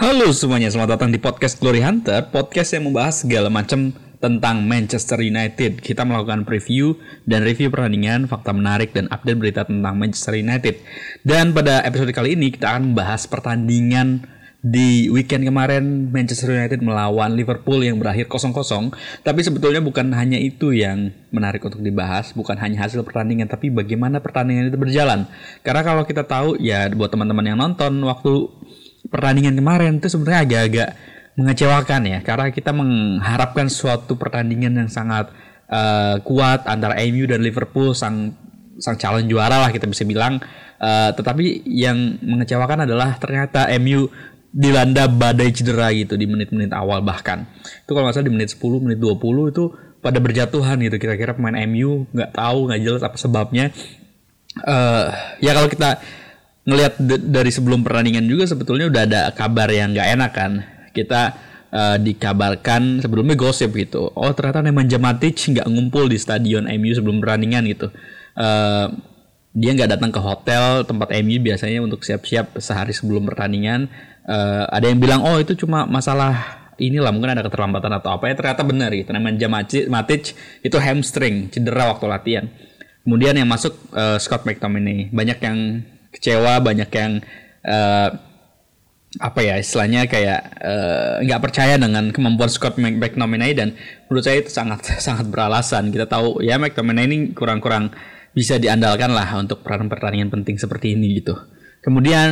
Halo 0.00 0.32
semuanya, 0.32 0.72
selamat 0.72 0.96
datang 0.96 1.12
di 1.12 1.20
podcast 1.20 1.60
Glory 1.60 1.84
Hunter, 1.84 2.32
podcast 2.32 2.72
yang 2.72 2.88
membahas 2.88 3.20
segala 3.20 3.52
macam 3.52 3.92
tentang 4.16 4.64
Manchester 4.64 5.20
United. 5.20 5.84
Kita 5.84 6.08
melakukan 6.08 6.48
preview 6.48 6.96
dan 7.28 7.44
review 7.44 7.68
pertandingan, 7.68 8.24
fakta 8.24 8.56
menarik 8.56 8.96
dan 8.96 9.12
update 9.12 9.36
berita 9.36 9.68
tentang 9.68 10.00
Manchester 10.00 10.40
United. 10.40 10.80
Dan 11.20 11.52
pada 11.52 11.84
episode 11.84 12.16
kali 12.16 12.32
ini 12.32 12.48
kita 12.48 12.72
akan 12.72 12.96
membahas 12.96 13.28
pertandingan 13.28 14.24
di 14.64 15.12
weekend 15.12 15.44
kemarin 15.44 16.08
Manchester 16.08 16.56
United 16.56 16.80
melawan 16.80 17.36
Liverpool 17.36 17.84
yang 17.84 17.96
berakhir 17.96 18.28
0-0 18.28 18.92
tapi 19.24 19.40
sebetulnya 19.40 19.80
bukan 19.80 20.12
hanya 20.12 20.36
itu 20.36 20.76
yang 20.76 21.16
menarik 21.32 21.64
untuk 21.64 21.80
dibahas 21.80 22.36
bukan 22.36 22.60
hanya 22.60 22.84
hasil 22.84 23.00
pertandingan 23.00 23.48
tapi 23.48 23.72
bagaimana 23.72 24.20
pertandingan 24.20 24.68
itu 24.68 24.76
berjalan 24.76 25.24
karena 25.64 25.80
kalau 25.80 26.04
kita 26.04 26.28
tahu 26.28 26.60
ya 26.60 26.92
buat 26.92 27.08
teman-teman 27.08 27.44
yang 27.48 27.56
nonton 27.56 28.04
waktu 28.04 28.52
pertandingan 29.10 29.58
kemarin 29.58 29.98
itu 29.98 30.08
sebenarnya 30.08 30.40
agak-agak 30.46 30.88
mengecewakan 31.38 32.00
ya 32.06 32.18
karena 32.22 32.46
kita 32.50 32.70
mengharapkan 32.70 33.66
suatu 33.70 34.14
pertandingan 34.18 34.86
yang 34.86 34.90
sangat 34.90 35.30
uh, 35.70 36.18
kuat 36.22 36.66
antara 36.66 36.98
MU 37.06 37.24
dan 37.30 37.40
Liverpool 37.42 37.94
sang 37.94 38.34
sang 38.80 38.96
calon 38.96 39.28
juara 39.28 39.60
lah 39.60 39.70
kita 39.70 39.86
bisa 39.86 40.02
bilang. 40.08 40.40
Uh, 40.80 41.12
tetapi 41.12 41.68
yang 41.68 42.16
mengecewakan 42.24 42.88
adalah 42.88 43.20
ternyata 43.20 43.68
MU 43.76 44.08
dilanda 44.50 45.06
badai 45.06 45.52
cedera 45.52 45.92
gitu 45.92 46.16
di 46.16 46.24
menit-menit 46.24 46.72
awal 46.72 47.04
bahkan. 47.04 47.44
Itu 47.84 47.92
kalau 47.92 48.08
nggak 48.08 48.16
salah 48.16 48.26
di 48.26 48.34
menit 48.34 48.50
10 48.56 48.80
menit 48.82 48.98
20 48.98 49.52
itu 49.52 49.64
pada 50.00 50.18
berjatuhan 50.18 50.80
gitu. 50.80 50.96
Kira-kira 50.96 51.36
pemain 51.36 51.54
MU 51.68 52.08
nggak 52.10 52.32
tahu 52.32 52.58
nggak 52.72 52.80
jelas 52.80 53.02
apa 53.04 53.16
sebabnya. 53.20 53.68
Uh, 54.64 55.12
ya 55.38 55.54
kalau 55.54 55.68
kita 55.68 56.00
ngelihat 56.70 56.94
dari 57.26 57.50
sebelum 57.50 57.82
pertandingan 57.82 58.24
juga 58.30 58.46
sebetulnya 58.46 58.86
udah 58.86 59.02
ada 59.02 59.20
kabar 59.34 59.66
yang 59.68 59.90
nggak 59.90 60.08
enak 60.14 60.30
kan. 60.30 60.52
Kita 60.94 61.34
uh, 61.74 61.96
dikabarkan 61.98 63.02
sebelumnya 63.02 63.34
gosip 63.34 63.74
gitu. 63.74 64.10
Oh 64.14 64.30
ternyata 64.30 64.62
Nemanja 64.62 64.98
Matic 65.02 65.34
nggak 65.34 65.66
ngumpul 65.66 66.06
di 66.06 66.18
stadion 66.18 66.66
MU 66.66 66.92
sebelum 66.94 67.18
pertandingan 67.18 67.66
gitu. 67.70 67.90
Uh, 68.38 68.94
dia 69.50 69.74
nggak 69.74 69.98
datang 69.98 70.14
ke 70.14 70.20
hotel 70.22 70.86
tempat 70.86 71.10
MU 71.26 71.42
biasanya 71.42 71.82
untuk 71.82 72.06
siap-siap 72.06 72.58
sehari 72.62 72.94
sebelum 72.94 73.26
pertandingan. 73.26 73.90
Uh, 74.22 74.70
ada 74.70 74.86
yang 74.86 75.02
bilang 75.02 75.26
oh 75.26 75.42
itu 75.42 75.58
cuma 75.58 75.90
masalah 75.90 76.60
inilah 76.78 77.10
mungkin 77.12 77.34
ada 77.34 77.42
keterlambatan 77.42 77.92
atau 77.98 78.14
apa. 78.14 78.30
Ya 78.30 78.34
ternyata 78.38 78.62
benar 78.62 78.90
gitu. 78.94 79.10
Nemanja 79.10 79.46
Matic 79.90 80.38
itu 80.62 80.76
hamstring 80.78 81.50
cedera 81.50 81.90
waktu 81.90 82.06
latihan. 82.06 82.46
Kemudian 83.00 83.34
yang 83.34 83.48
masuk 83.48 83.74
uh, 83.96 84.20
Scott 84.20 84.44
McTominay. 84.44 85.08
Banyak 85.10 85.38
yang 85.40 85.58
kecewa 86.10 86.58
banyak 86.58 86.90
yang 86.90 87.22
uh, 87.64 88.10
apa 89.18 89.42
ya 89.42 89.58
istilahnya 89.58 90.06
kayak 90.06 90.62
eh, 90.62 91.26
nggak 91.26 91.40
uh, 91.40 91.42
percaya 91.42 91.74
dengan 91.74 92.14
kemampuan 92.14 92.46
Scott 92.46 92.78
McTominay 92.78 93.58
dan 93.58 93.74
menurut 94.06 94.22
saya 94.22 94.38
itu 94.38 94.54
sangat 94.54 94.86
sangat 95.06 95.26
beralasan. 95.26 95.90
Kita 95.90 96.06
tahu 96.06 96.38
ya 96.46 96.62
McTominay 96.62 97.10
ini 97.10 97.18
kurang-kurang 97.34 97.90
bisa 98.30 98.62
diandalkan 98.62 99.10
lah 99.10 99.26
untuk 99.34 99.66
peran 99.66 99.90
pertandingan 99.90 100.30
penting 100.30 100.62
seperti 100.62 100.94
ini 100.94 101.18
gitu. 101.18 101.34
Kemudian 101.82 102.30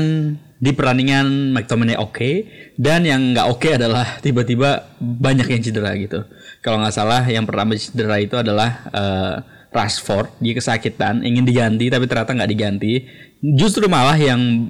di 0.62 0.70
pertandingan 0.70 1.50
McTominay 1.50 1.98
oke 1.98 2.14
okay, 2.14 2.34
dan 2.78 3.02
yang 3.02 3.34
nggak 3.34 3.46
oke 3.50 3.58
okay 3.58 3.74
adalah 3.74 4.06
tiba-tiba 4.22 4.86
banyak 5.02 5.50
yang 5.50 5.62
cedera 5.66 5.98
gitu. 5.98 6.22
Kalau 6.62 6.78
nggak 6.78 6.94
salah 6.94 7.26
yang 7.26 7.42
pertama 7.42 7.74
cedera 7.74 8.22
itu 8.22 8.38
adalah 8.38 8.86
uh, 8.94 9.34
Rashford 9.68 10.40
dia 10.40 10.56
kesakitan 10.56 11.20
ingin 11.20 11.44
diganti 11.44 11.92
tapi 11.92 12.08
ternyata 12.08 12.32
nggak 12.32 12.50
diganti 12.50 13.04
justru 13.42 13.86
malah 13.86 14.16
yang 14.16 14.68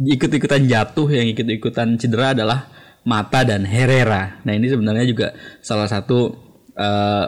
ikut-ikutan 0.00 0.66
jatuh 0.66 1.06
yang 1.10 1.26
ikut-ikutan 1.30 1.96
cedera 1.96 2.34
adalah 2.34 2.68
Mata 3.04 3.44
dan 3.44 3.68
Herrera. 3.68 4.40
Nah 4.48 4.52
ini 4.56 4.72
sebenarnya 4.72 5.04
juga 5.04 5.36
salah 5.60 5.84
satu 5.84 6.32
uh, 6.72 7.26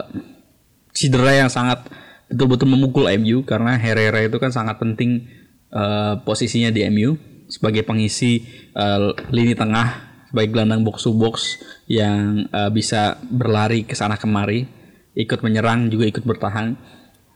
cedera 0.89 1.45
yang 1.45 1.49
sangat 1.53 1.85
betul-betul 2.27 2.67
memukul 2.67 3.05
MU 3.21 3.45
karena 3.45 3.77
Herrera 3.77 4.25
itu 4.25 4.41
kan 4.41 4.49
sangat 4.49 4.81
penting 4.81 5.29
uh, 5.69 6.17
posisinya 6.25 6.73
di 6.73 6.81
MU 6.89 7.15
sebagai 7.47 7.85
pengisi 7.85 8.43
uh, 8.75 9.13
lini 9.31 9.55
tengah 9.55 10.07
sebagai 10.27 10.51
gelandang 10.51 10.83
box 10.83 11.07
to 11.07 11.15
box 11.15 11.61
yang 11.87 12.49
uh, 12.51 12.67
bisa 12.67 13.15
berlari 13.31 13.87
ke 13.87 13.95
sana 13.95 14.19
kemari, 14.19 14.67
ikut 15.15 15.39
menyerang 15.39 15.87
juga 15.87 16.03
ikut 16.09 16.27
bertahan 16.27 16.75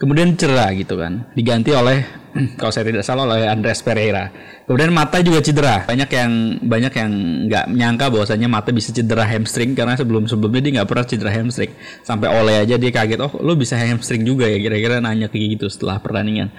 kemudian 0.01 0.33
cedera 0.33 0.73
gitu 0.73 0.97
kan. 0.97 1.29
Diganti 1.37 1.77
oleh 1.77 2.01
kalau 2.59 2.73
saya 2.73 2.89
tidak 2.89 3.05
salah 3.05 3.29
oleh 3.29 3.45
Andres 3.45 3.85
Pereira. 3.85 4.33
Kemudian 4.65 4.89
mata 4.89 5.21
juga 5.21 5.45
cedera. 5.45 5.85
Banyak 5.85 6.09
yang 6.09 6.31
banyak 6.65 6.93
yang 6.97 7.11
nggak 7.45 7.65
menyangka 7.69 8.05
bahwasanya 8.09 8.49
mata 8.49 8.73
bisa 8.73 8.89
cedera 8.89 9.21
hamstring 9.29 9.77
karena 9.77 9.93
sebelum 9.93 10.25
sebelumnya 10.25 10.61
dia 10.65 10.71
nggak 10.81 10.89
pernah 10.89 11.05
cedera 11.05 11.29
hamstring. 11.29 11.69
Sampai 12.01 12.33
oleh 12.33 12.65
aja 12.65 12.81
dia 12.81 12.89
kaget 12.89 13.21
oh 13.21 13.37
lo 13.45 13.53
bisa 13.53 13.77
hamstring 13.77 14.25
juga 14.25 14.49
ya? 14.49 14.57
Kira-kira 14.57 14.97
nanya 14.97 15.29
kayak 15.29 15.61
gitu 15.61 15.69
setelah 15.69 16.01
pertandingan. 16.01 16.49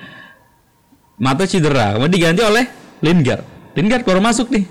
Mata 1.18 1.42
cedera. 1.42 1.98
Kemudian 1.98 2.14
diganti 2.14 2.42
oleh 2.46 2.64
Lingard. 3.02 3.74
Lingard 3.74 4.06
baru 4.06 4.22
masuk 4.22 4.54
nih. 4.54 4.64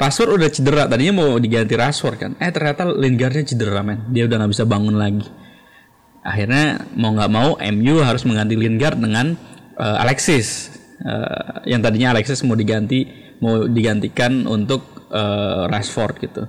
Rashford 0.00 0.40
udah 0.40 0.48
cedera. 0.48 0.82
Tadinya 0.88 1.20
mau 1.20 1.36
diganti 1.36 1.76
Rashford 1.76 2.16
kan. 2.16 2.32
Eh 2.40 2.48
ternyata 2.48 2.88
Lingardnya 2.88 3.44
cedera 3.44 3.84
men. 3.84 4.08
Dia 4.08 4.24
udah 4.24 4.40
nggak 4.40 4.52
bisa 4.56 4.64
bangun 4.64 4.96
lagi 4.96 5.41
akhirnya 6.22 6.86
mau 6.94 7.10
nggak 7.12 7.30
mau 7.30 7.58
MU 7.58 7.94
harus 8.00 8.22
mengganti 8.22 8.54
Lingard 8.54 8.98
dengan 8.98 9.34
uh, 9.76 10.02
Alexis. 10.02 10.70
Uh, 11.02 11.66
yang 11.66 11.82
tadinya 11.82 12.14
Alexis 12.14 12.46
mau 12.46 12.54
diganti 12.54 13.10
mau 13.42 13.66
digantikan 13.66 14.46
untuk 14.46 15.10
uh, 15.10 15.66
Rashford 15.66 16.14
gitu. 16.22 16.42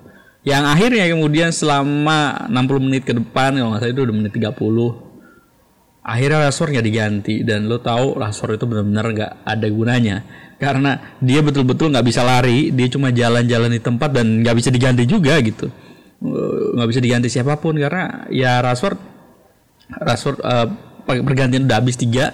Yang 0.45 0.63
akhirnya 0.69 1.05
kemudian 1.09 1.49
selama 1.49 2.45
60 2.51 2.85
menit 2.85 3.03
ke 3.07 3.17
depan 3.17 3.57
kalau 3.57 3.73
nggak 3.73 3.81
salah 3.81 3.93
itu 3.95 4.03
udah 4.05 4.15
menit 4.15 4.31
30 4.37 4.53
akhirnya 6.03 6.39
Rashford 6.45 6.69
nggak 6.77 6.87
diganti. 6.87 7.35
Dan 7.41 7.65
lo 7.65 7.81
tahu 7.81 8.21
Rashford 8.21 8.61
itu 8.61 8.65
benar-benar 8.69 9.05
nggak 9.09 9.31
ada 9.41 9.67
gunanya. 9.73 10.17
Karena 10.61 11.17
dia 11.17 11.41
betul-betul 11.41 11.89
nggak 11.91 12.05
bisa 12.05 12.21
lari 12.21 12.69
dia 12.69 12.87
cuma 12.87 13.09
jalan-jalan 13.09 13.73
di 13.73 13.81
tempat 13.81 14.13
dan 14.13 14.45
nggak 14.45 14.55
bisa 14.55 14.69
diganti 14.69 15.09
juga 15.09 15.41
gitu. 15.41 15.73
Nggak 16.77 16.87
bisa 16.93 17.01
diganti 17.01 17.27
siapa 17.33 17.57
pun 17.57 17.73
karena 17.75 18.29
ya 18.29 18.61
Rashford 18.61 19.12
Rashford 20.01 20.39
uh, 20.41 20.67
pergantian 21.05 21.67
udah 21.67 21.77
habis 21.77 21.99
tiga. 21.99 22.31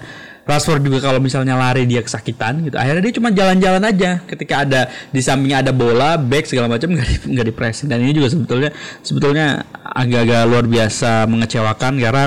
Rashford 0.48 0.82
juga 0.82 0.98
kalau 1.04 1.22
misalnya 1.22 1.54
lari 1.54 1.86
dia 1.86 2.02
kesakitan 2.02 2.64
gitu. 2.66 2.74
Akhirnya 2.74 3.02
dia 3.06 3.14
cuma 3.14 3.28
jalan-jalan 3.30 3.82
aja. 3.86 4.10
Ketika 4.24 4.66
ada 4.66 4.90
di 5.12 5.20
sampingnya 5.22 5.62
ada 5.62 5.70
bola 5.70 6.18
back 6.18 6.48
segala 6.48 6.66
macam 6.66 6.90
nggak 6.96 7.06
di, 7.06 7.16
nggak 7.36 7.46
di 7.46 7.54
dan 7.86 7.98
ini 8.02 8.12
juga 8.16 8.28
sebetulnya 8.32 8.70
sebetulnya 9.04 9.46
agak-agak 9.84 10.42
luar 10.50 10.66
biasa 10.66 11.28
mengecewakan 11.30 12.02
karena 12.02 12.24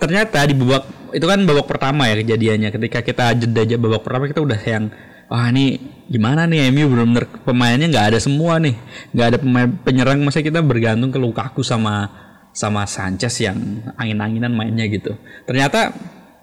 ternyata 0.00 0.38
di 0.48 0.54
babak 0.56 0.84
itu 1.10 1.26
kan 1.26 1.38
babak 1.46 1.66
pertama 1.68 2.10
ya 2.10 2.18
kejadiannya. 2.18 2.68
Ketika 2.74 2.98
kita 3.06 3.24
jeda 3.38 3.60
aja 3.62 3.76
babak 3.78 4.02
pertama 4.02 4.24
kita 4.26 4.40
udah 4.42 4.60
yang 4.66 4.90
wah 5.30 5.46
ini 5.46 5.78
gimana 6.10 6.50
nih 6.50 6.74
MU 6.74 6.90
benar-benar 6.90 7.30
pemainnya 7.46 7.86
nggak 7.86 8.06
ada 8.14 8.18
semua 8.18 8.58
nih. 8.58 8.74
Nggak 9.14 9.26
ada 9.30 9.36
pemain 9.38 9.68
penyerang. 9.86 10.18
Masa 10.26 10.42
kita 10.42 10.58
bergantung 10.64 11.14
ke 11.14 11.18
Lukaku 11.22 11.62
sama 11.62 12.08
sama 12.50 12.86
Sanchez 12.86 13.38
yang 13.42 13.56
angin-anginan 13.94 14.52
mainnya 14.52 14.86
gitu. 14.90 15.14
Ternyata 15.46 15.94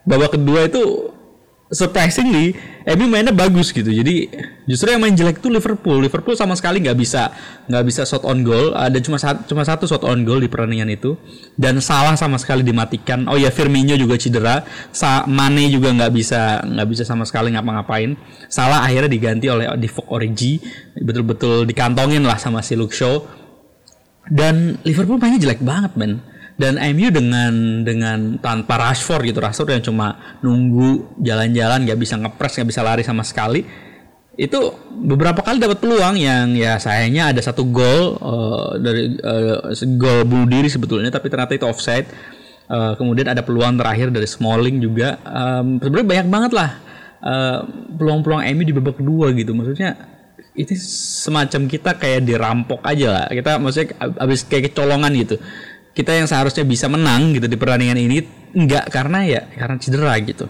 babak 0.07 0.39
kedua 0.39 0.67
itu 0.67 1.11
surprisingly 1.67 2.55
MU 2.87 3.11
mainnya 3.11 3.35
bagus 3.35 3.75
gitu. 3.75 3.91
Jadi 3.91 4.31
justru 4.63 4.87
yang 4.95 5.03
main 5.03 5.11
jelek 5.11 5.43
itu 5.43 5.51
Liverpool. 5.51 5.99
Liverpool 5.99 6.39
sama 6.39 6.55
sekali 6.55 6.79
nggak 6.79 6.95
bisa 6.95 7.35
nggak 7.67 7.83
bisa 7.83 8.07
shot 8.07 8.23
on 8.23 8.47
goal. 8.47 8.71
Ada 8.71 9.03
cuma 9.03 9.19
satu, 9.19 9.43
cuma 9.51 9.67
satu 9.67 9.83
shot 9.83 10.07
on 10.07 10.23
goal 10.23 10.39
di 10.39 10.47
pertandingan 10.47 10.87
itu 10.87 11.19
dan 11.59 11.83
salah 11.83 12.15
sama 12.15 12.39
sekali 12.39 12.63
dimatikan. 12.63 13.27
Oh 13.27 13.35
ya 13.35 13.51
Firmino 13.51 13.99
juga 13.99 14.15
cedera. 14.15 14.63
Sa 14.95 15.27
Mane 15.27 15.67
juga 15.67 15.91
nggak 15.91 16.11
bisa 16.15 16.63
nggak 16.63 16.87
bisa 16.87 17.03
sama 17.03 17.27
sekali 17.27 17.51
ngapa-ngapain. 17.51 18.15
Salah 18.47 18.87
akhirnya 18.87 19.11
diganti 19.11 19.51
oleh 19.51 19.67
Divock 19.75 20.07
Origi. 20.07 20.63
Betul-betul 20.95 21.67
dikantongin 21.67 22.23
lah 22.23 22.39
sama 22.39 22.63
si 22.63 22.79
Luke 22.79 22.95
Shaw 22.95 23.46
dan 24.31 24.75
Liverpool 24.83 25.19
mainnya 25.19 25.41
jelek 25.41 25.63
banget 25.63 25.93
men 25.95 26.19
dan 26.57 26.75
MU 26.97 27.13
dengan 27.13 27.85
dengan 27.85 28.41
tanpa 28.41 28.81
Rashford 28.81 29.29
gitu 29.29 29.39
Rashford 29.39 29.77
yang 29.77 29.83
cuma 29.85 30.37
nunggu 30.41 31.21
jalan-jalan 31.21 31.85
nggak 31.85 31.99
bisa 32.01 32.17
ngepres 32.17 32.57
nggak 32.57 32.69
bisa 32.69 32.81
lari 32.81 33.05
sama 33.05 33.21
sekali 33.21 33.61
itu 34.37 34.59
beberapa 35.01 35.41
kali 35.41 35.57
dapat 35.57 35.81
peluang 35.81 36.13
yang 36.13 36.53
ya 36.53 36.77
sayangnya 36.77 37.33
ada 37.33 37.41
satu 37.41 37.65
gol 37.73 38.21
uh, 38.21 38.77
dari 38.77 39.17
uh, 39.17 39.73
gol 39.97 40.29
bunuh 40.29 40.45
diri 40.45 40.69
sebetulnya 40.69 41.09
tapi 41.09 41.27
ternyata 41.27 41.57
itu 41.57 41.65
offside. 41.65 42.05
Uh, 42.67 42.93
kemudian 42.99 43.31
ada 43.31 43.41
peluang 43.41 43.79
terakhir 43.79 44.11
dari 44.13 44.27
Smalling 44.29 44.77
juga. 44.83 45.17
Um, 45.25 45.81
sebenarnya 45.81 46.07
banyak 46.07 46.27
banget 46.29 46.51
lah 46.53 46.69
peluang-peluang 47.97 48.45
uh, 48.45 48.51
MU 48.53 48.61
di 48.61 48.73
babak 48.77 49.01
kedua 49.01 49.33
gitu. 49.33 49.57
Maksudnya 49.57 50.16
itu 50.57 50.73
semacam 51.21 51.69
kita 51.69 52.01
kayak 52.01 52.25
dirampok 52.25 52.81
aja 52.81 53.07
lah. 53.13 53.25
Kita 53.29 53.61
maksudnya 53.61 53.93
abis 54.17 54.43
kayak 54.49 54.73
kecolongan 54.73 55.13
gitu. 55.13 55.37
Kita 55.93 56.17
yang 56.17 56.25
seharusnya 56.25 56.65
bisa 56.65 56.89
menang 56.89 57.37
gitu 57.37 57.45
di 57.45 57.57
pertandingan 57.57 57.97
ini 58.01 58.25
enggak 58.57 58.89
karena 58.89 59.21
ya 59.23 59.41
karena 59.53 59.77
cedera 59.77 60.17
gitu. 60.25 60.49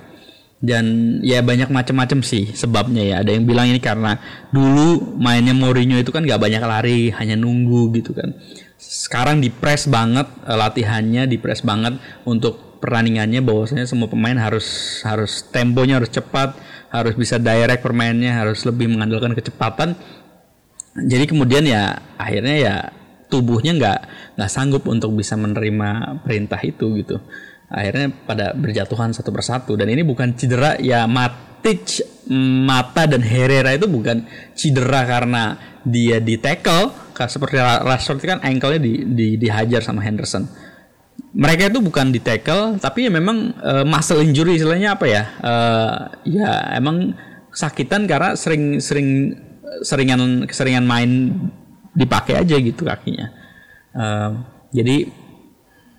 Dan 0.57 1.19
ya 1.21 1.45
banyak 1.45 1.69
macam-macam 1.69 2.24
sih 2.24 2.56
sebabnya 2.56 3.04
ya. 3.04 3.15
Ada 3.21 3.36
yang 3.36 3.44
bilang 3.45 3.68
ini 3.68 3.83
karena 3.83 4.18
dulu 4.50 5.19
mainnya 5.19 5.54
Mourinho 5.54 6.00
itu 6.00 6.09
kan 6.09 6.24
nggak 6.24 6.39
banyak 6.39 6.63
lari 6.63 7.12
hanya 7.12 7.36
nunggu 7.36 7.92
gitu 8.00 8.15
kan. 8.15 8.31
Sekarang 8.80 9.44
di 9.44 9.51
press 9.51 9.92
banget 9.92 10.25
latihannya 10.48 11.27
di 11.27 11.38
press 11.38 11.62
banget 11.62 12.00
untuk 12.24 12.80
pertandingannya 12.80 13.44
bahwasanya 13.44 13.86
semua 13.89 14.07
pemain 14.07 14.38
harus 14.38 15.00
harus 15.04 15.44
temponya 15.50 16.00
harus 16.00 16.13
cepat 16.13 16.56
harus 16.88 17.16
bisa 17.19 17.36
direct 17.38 17.84
permainnya 17.84 18.36
harus 18.39 18.63
lebih 18.63 18.88
mengandalkan 18.92 19.36
kecepatan. 19.36 19.95
Jadi 20.98 21.30
kemudian 21.30 21.63
ya 21.68 22.00
akhirnya 22.18 22.56
ya 22.57 22.75
tubuhnya 23.30 23.75
nggak 23.78 24.00
nggak 24.39 24.51
sanggup 24.51 24.88
untuk 24.89 25.13
bisa 25.13 25.38
menerima 25.38 26.22
perintah 26.24 26.60
itu 26.63 26.98
gitu. 26.98 27.22
Akhirnya 27.68 28.16
pada 28.24 28.56
berjatuhan 28.56 29.12
satu 29.12 29.30
persatu. 29.30 29.75
Dan 29.75 29.92
ini 29.92 30.01
bukan 30.01 30.34
cedera 30.34 30.80
ya 30.80 31.06
Matic 31.06 32.01
Mata 32.68 33.07
dan 33.07 33.24
Herrera 33.24 33.75
itu 33.75 33.88
bukan 33.88 34.24
cedera 34.56 35.04
karena 35.04 35.60
dia 35.83 36.24
di 36.24 36.40
tackle. 36.40 37.13
Seperti 37.18 37.57
Rashford 37.57 38.22
kan 38.22 38.40
ankle-nya 38.45 38.78
di, 38.78 39.01
di, 39.10 39.28
dihajar 39.42 39.81
sama 39.81 40.06
Henderson 40.06 40.67
mereka 41.38 41.69
itu 41.69 41.80
bukan 41.86 42.10
di 42.10 42.18
tackle 42.18 42.81
tapi 42.81 43.06
ya 43.06 43.12
memang 43.13 43.54
uh, 43.62 43.86
muscle 43.86 44.25
injury 44.25 44.57
istilahnya 44.57 44.98
apa 44.98 45.06
ya? 45.06 45.24
Uh, 45.38 45.95
ya 46.25 46.74
emang 46.74 47.13
sakitan 47.54 48.10
karena 48.10 48.34
sering 48.34 48.81
sering 48.81 49.38
seringan 49.86 50.50
keseringan 50.50 50.81
main 50.81 51.30
dipakai 51.94 52.42
aja 52.42 52.57
gitu 52.57 52.81
kakinya. 52.81 53.30
Uh, 53.94 54.42
jadi 54.74 55.06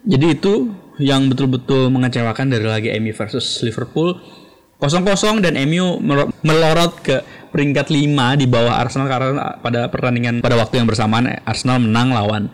jadi 0.02 0.26
itu 0.35 0.75
yang 0.99 1.31
betul-betul 1.31 1.87
mengecewakan 1.94 2.50
dari 2.50 2.67
lagi 2.67 2.91
MU 2.99 3.14
versus 3.14 3.62
Liverpool. 3.62 4.19
Kosong-kosong 4.79 5.43
dan 5.43 5.58
MU 5.67 5.99
melorot 6.43 7.02
ke 7.02 7.19
peringkat 7.50 7.91
5 7.91 8.38
di 8.38 8.46
bawah 8.46 8.79
Arsenal 8.79 9.11
karena 9.11 9.58
pada 9.58 9.91
pertandingan 9.91 10.38
pada 10.38 10.55
waktu 10.55 10.79
yang 10.79 10.87
bersamaan 10.87 11.43
Arsenal 11.43 11.82
menang 11.82 12.14
lawan 12.14 12.46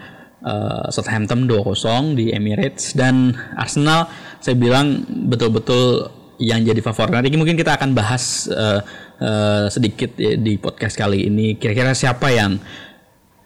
uh, 0.44 0.87
Southampton 0.93 1.49
2-0 1.49 2.14
di 2.14 2.31
Emirates 2.31 2.93
dan 2.93 3.32
Arsenal 3.56 4.06
saya 4.38 4.55
bilang 4.55 5.02
betul-betul 5.08 6.12
yang 6.38 6.61
jadi 6.61 6.79
favorit. 6.85 7.14
Nanti 7.14 7.35
mungkin 7.35 7.56
kita 7.56 7.81
akan 7.81 7.96
bahas 7.96 8.46
uh, 8.52 8.85
uh, 9.19 9.67
sedikit 9.73 10.14
di 10.20 10.61
podcast 10.61 10.94
kali 10.94 11.26
ini 11.26 11.56
kira-kira 11.56 11.96
siapa 11.96 12.29
yang 12.31 12.61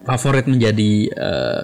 favorit 0.03 0.45
menjadi 0.45 0.91
uh, 1.15 1.61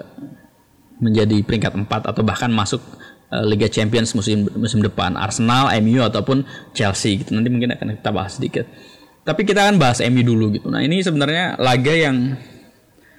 menjadi 1.03 1.43
peringkat 1.43 1.75
4 1.75 2.11
atau 2.15 2.23
bahkan 2.23 2.47
masuk 2.47 2.79
Eh, 3.25 3.45
Liga 3.45 3.65
Champions 3.65 4.13
musim 4.13 4.45
musim 4.53 4.79
depan. 4.85 5.17
Arsenal, 5.17 5.73
MU 5.81 5.99
ataupun 6.05 6.45
Chelsea 6.71 7.19
gitu. 7.19 7.33
Nanti 7.33 7.49
mungkin 7.49 7.73
akan 7.73 7.97
kita 7.97 8.11
bahas 8.13 8.37
sedikit. 8.37 8.69
Tapi 9.25 9.41
kita 9.43 9.65
akan 9.65 9.81
bahas 9.81 9.99
MU 10.05 10.21
dulu 10.21 10.53
gitu. 10.53 10.69
Nah 10.69 10.85
ini 10.85 11.01
sebenarnya 11.01 11.57
laga 11.57 11.93
yang 11.93 12.37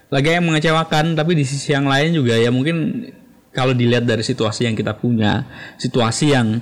laga 0.07 0.31
yang 0.31 0.47
mengecewakan 0.47 1.19
tapi 1.19 1.35
di 1.35 1.43
sisi 1.43 1.75
yang 1.75 1.91
lain 1.91 2.15
juga 2.15 2.39
ya 2.39 2.51
mungkin 2.55 3.09
kalau 3.57 3.73
dilihat 3.73 4.05
dari 4.05 4.21
situasi 4.21 4.69
yang 4.69 4.77
kita 4.77 4.93
punya 4.93 5.49
situasi 5.81 6.37
yang 6.37 6.61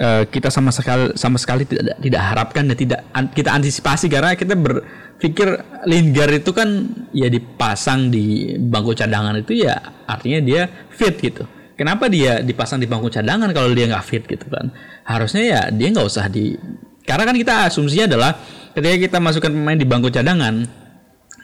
uh, 0.00 0.24
kita 0.24 0.48
sama 0.48 0.72
sekali 0.72 1.12
sama 1.12 1.36
sekali 1.36 1.68
tidak 1.68 2.00
tidak 2.00 2.22
harapkan 2.22 2.64
dan 2.64 2.76
tidak 2.80 3.00
an, 3.12 3.28
kita 3.28 3.52
antisipasi. 3.52 4.08
Karena 4.08 4.32
kita 4.32 4.56
berpikir 4.56 5.60
Lingard 5.84 6.40
itu 6.40 6.50
kan 6.56 6.88
ya 7.12 7.28
dipasang 7.28 8.08
di 8.08 8.56
bangku 8.56 8.96
cadangan 8.96 9.36
itu 9.36 9.60
ya 9.60 9.76
artinya 10.08 10.40
dia 10.40 10.64
fit 10.88 11.20
gitu. 11.20 11.44
Kenapa 11.76 12.12
dia 12.12 12.44
dipasang 12.44 12.80
di 12.80 12.88
bangku 12.88 13.08
cadangan 13.08 13.52
kalau 13.52 13.72
dia 13.76 13.88
nggak 13.88 14.04
fit 14.04 14.24
gitu 14.24 14.48
kan? 14.48 14.72
Harusnya 15.04 15.42
ya 15.44 15.60
dia 15.68 15.88
nggak 15.92 16.06
usah 16.08 16.32
di 16.32 16.56
karena 17.04 17.28
kan 17.28 17.36
kita 17.36 17.54
asumsinya 17.68 18.06
adalah 18.16 18.32
ketika 18.76 18.96
kita 18.96 19.18
masukkan 19.18 19.52
pemain 19.52 19.76
di 19.76 19.88
bangku 19.88 20.12
cadangan 20.12 20.79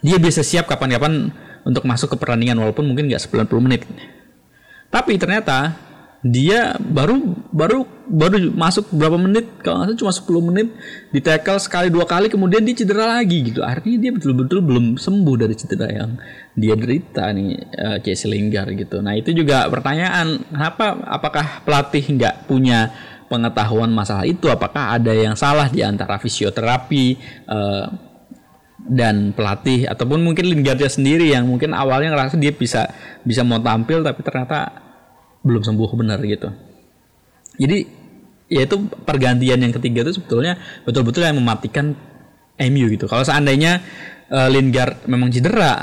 dia 0.05 0.17
bisa 0.21 0.41
siap 0.45 0.69
kapan-kapan 0.69 1.33
untuk 1.67 1.83
masuk 1.83 2.15
ke 2.15 2.17
pertandingan 2.17 2.63
walaupun 2.63 2.87
mungkin 2.87 3.11
nggak 3.11 3.23
90 3.27 3.67
menit. 3.67 3.83
Tapi 4.87 5.19
ternyata 5.19 5.75
dia 6.27 6.75
baru 6.79 7.23
baru 7.55 7.87
baru 8.07 8.51
masuk 8.55 8.91
berapa 8.95 9.19
menit? 9.19 9.47
Kalau 9.63 9.83
nggak 9.83 9.99
salah 9.99 10.01
cuma 10.01 10.15
10 10.15 10.49
menit. 10.49 10.69
Di 11.11 11.21
tackle 11.23 11.59
sekali 11.59 11.89
dua 11.91 12.07
kali 12.07 12.31
kemudian 12.31 12.63
dia 12.63 12.75
cedera 12.75 13.19
lagi 13.19 13.51
gitu. 13.51 13.67
Artinya 13.67 13.99
dia 13.99 14.13
betul-betul 14.15 14.59
belum 14.63 14.87
sembuh 14.99 15.37
dari 15.39 15.55
cedera 15.59 15.87
yang 15.91 16.11
dia 16.55 16.75
derita 16.79 17.31
nih 17.35 17.51
uh, 17.77 17.99
Jesse 18.03 18.31
Lingard 18.31 18.75
gitu. 18.79 19.03
Nah 19.03 19.19
itu 19.19 19.35
juga 19.35 19.67
pertanyaan 19.67 20.39
kenapa 20.47 21.03
apakah 21.07 21.67
pelatih 21.67 22.05
nggak 22.15 22.47
punya 22.47 22.95
pengetahuan 23.27 23.91
masalah 23.91 24.23
itu? 24.27 24.47
Apakah 24.47 24.99
ada 24.99 25.11
yang 25.11 25.35
salah 25.35 25.67
di 25.67 25.83
antara 25.83 26.19
fisioterapi 26.23 27.05
uh, 27.51 28.06
dan 28.87 29.35
pelatih 29.35 29.91
ataupun 29.91 30.23
mungkin 30.23 30.47
Lingardnya 30.47 30.87
sendiri 30.87 31.35
yang 31.35 31.47
mungkin 31.47 31.75
awalnya 31.75 32.15
ngerasa 32.15 32.39
dia 32.39 32.55
bisa 32.55 32.87
bisa 33.27 33.43
mau 33.43 33.59
tampil 33.59 34.07
tapi 34.07 34.23
ternyata 34.23 34.71
belum 35.43 35.63
sembuh 35.63 35.91
benar 35.99 36.19
gitu. 36.23 36.51
Jadi 37.59 37.79
ya 38.47 38.63
itu 38.63 38.77
pergantian 39.03 39.59
yang 39.59 39.75
ketiga 39.75 40.07
itu 40.07 40.23
sebetulnya 40.23 40.59
betul-betul 40.87 41.27
yang 41.27 41.39
mematikan 41.39 41.95
MU 42.57 42.87
gitu. 42.89 43.11
Kalau 43.11 43.27
seandainya 43.27 43.83
uh, 44.31 44.49
Lingard 44.49 45.05
memang 45.11 45.29
cedera, 45.35 45.75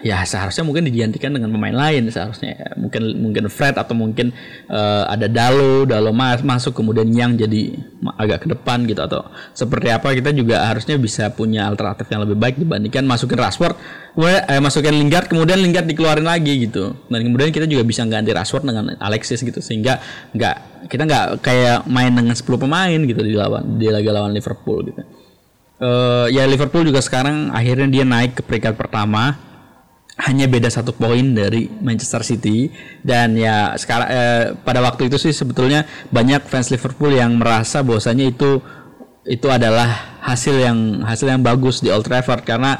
ya 0.00 0.24
seharusnya 0.24 0.64
mungkin 0.64 0.88
digantikan 0.88 1.32
dengan 1.32 1.52
pemain 1.52 1.76
lain. 1.76 2.08
Seharusnya 2.08 2.56
ya. 2.56 2.68
mungkin 2.76 3.02
mungkin 3.20 3.44
Fred 3.52 3.76
atau 3.76 3.92
mungkin 3.92 4.32
uh, 4.68 5.04
ada 5.08 5.28
Dalo 5.28 5.84
Dalo 5.84 6.10
mas 6.10 6.40
masuk 6.40 6.76
kemudian 6.76 7.08
yang 7.12 7.36
jadi 7.36 7.76
agak 8.16 8.44
ke 8.44 8.48
depan 8.52 8.88
gitu 8.88 9.00
atau 9.04 9.28
seperti 9.52 9.92
apa. 9.92 10.12
Kita 10.16 10.32
juga 10.32 10.64
harusnya 10.64 10.96
bisa 10.96 11.28
punya 11.32 11.68
alternatif 11.68 12.08
yang 12.08 12.24
lebih 12.24 12.36
baik 12.40 12.56
dibandingkan 12.56 13.04
masukin 13.04 13.38
Rashford 13.38 13.76
eh, 14.18 14.60
masukin 14.60 14.96
Lingard 14.96 15.30
kemudian 15.30 15.60
Lingard 15.60 15.86
dikeluarin 15.86 16.26
lagi 16.26 16.66
gitu. 16.66 16.96
Dan 17.12 17.20
kemudian 17.20 17.52
kita 17.52 17.68
juga 17.68 17.84
bisa 17.84 18.02
ganti 18.08 18.32
Rashford 18.32 18.64
dengan 18.64 18.96
Alexis 18.98 19.44
gitu 19.44 19.60
sehingga 19.60 20.00
nggak 20.32 20.88
kita 20.88 21.02
nggak 21.04 21.26
kayak 21.44 21.78
main 21.84 22.12
dengan 22.16 22.32
10 22.32 22.46
pemain 22.56 22.98
gitu 23.04 23.20
di 23.20 23.36
lawan 23.36 23.76
di 23.76 23.86
laga 23.92 24.10
lawan 24.16 24.32
Liverpool 24.32 24.88
gitu. 24.88 25.02
Uh, 25.80 26.28
ya 26.28 26.44
Liverpool 26.44 26.84
juga 26.84 27.00
sekarang 27.00 27.56
akhirnya 27.56 27.88
dia 27.88 28.04
naik 28.04 28.36
ke 28.36 28.42
peringkat 28.44 28.76
pertama 28.76 29.49
hanya 30.20 30.44
beda 30.44 30.68
satu 30.68 30.92
poin 30.92 31.32
dari 31.32 31.66
Manchester 31.80 32.20
City. 32.20 32.68
Dan 33.00 33.36
ya 33.40 33.72
sekarang 33.76 34.08
eh, 34.08 34.44
pada 34.60 34.84
waktu 34.84 35.08
itu 35.08 35.16
sih 35.16 35.32
sebetulnya 35.32 35.88
banyak 36.12 36.44
fans 36.44 36.68
Liverpool 36.68 37.16
yang 37.16 37.40
merasa 37.40 37.80
bahwasanya 37.80 38.28
itu 38.28 38.60
itu 39.24 39.46
adalah 39.48 40.20
hasil 40.24 40.56
yang 40.60 40.78
hasil 41.04 41.28
yang 41.28 41.40
bagus 41.40 41.80
di 41.80 41.88
Old 41.88 42.04
Trafford. 42.04 42.44
Karena 42.44 42.76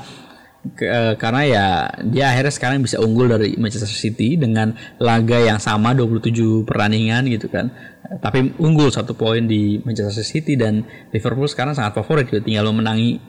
ke, 0.60 0.84
eh, 0.84 1.14
karena 1.16 1.42
ya 1.48 1.66
dia 2.04 2.28
akhirnya 2.28 2.52
sekarang 2.52 2.84
bisa 2.84 3.00
unggul 3.00 3.32
dari 3.32 3.56
Manchester 3.56 3.88
City 3.88 4.36
dengan 4.36 4.76
laga 5.00 5.40
yang 5.40 5.56
sama 5.56 5.96
27 5.96 6.68
pertandingan 6.68 7.24
gitu 7.32 7.48
kan. 7.48 7.72
Tapi 8.20 8.52
unggul 8.60 8.92
satu 8.92 9.16
poin 9.16 9.48
di 9.48 9.80
Manchester 9.80 10.26
City 10.26 10.60
dan 10.60 10.84
Liverpool 11.14 11.48
sekarang 11.48 11.72
sangat 11.72 11.96
favorit 11.96 12.28
gitu. 12.28 12.44
Tinggal 12.44 12.68
memenangi 12.68 13.22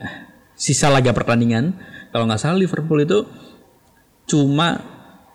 sisa 0.52 0.92
laga 0.92 1.16
pertandingan. 1.16 1.72
Kalau 2.12 2.28
nggak 2.28 2.40
salah 2.44 2.60
Liverpool 2.60 3.00
itu 3.00 3.24
cuma 4.32 4.80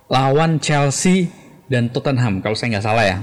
lawan 0.09 0.57
Chelsea 0.57 1.29
dan 1.69 1.93
Tottenham 1.93 2.41
kalau 2.41 2.57
saya 2.57 2.77
nggak 2.77 2.85
salah 2.85 3.05
ya. 3.05 3.17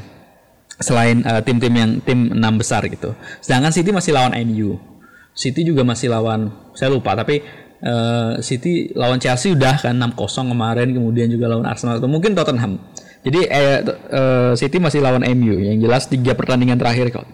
Selain 0.78 1.22
eh, 1.22 1.42
tim-tim 1.42 1.74
yang 1.74 1.90
tim 2.02 2.30
enam 2.30 2.54
besar 2.58 2.86
gitu. 2.86 3.14
Sedangkan 3.42 3.74
City 3.74 3.90
masih 3.90 4.14
lawan 4.14 4.34
MU 4.46 4.94
City 5.34 5.66
juga 5.66 5.82
masih 5.82 6.14
lawan 6.14 6.46
saya 6.78 6.94
lupa 6.94 7.18
tapi 7.18 7.42
uh, 7.82 8.38
City 8.38 8.94
lawan 8.94 9.18
Chelsea 9.18 9.50
udah 9.50 9.82
kan 9.82 9.98
6-0 9.98 10.54
kemarin 10.54 10.88
kemudian 10.94 11.26
juga 11.26 11.50
lawan 11.50 11.66
Arsenal 11.66 11.98
atau 11.98 12.06
mungkin 12.06 12.38
Tottenham. 12.38 12.78
Jadi 13.26 13.40
eh, 13.50 13.82
uh, 14.14 14.52
City 14.54 14.78
masih 14.78 15.02
lawan 15.02 15.26
MU 15.34 15.58
yang 15.58 15.82
jelas 15.82 16.06
tiga 16.06 16.38
pertandingan 16.38 16.78
terakhir 16.78 17.10
kalau 17.10 17.26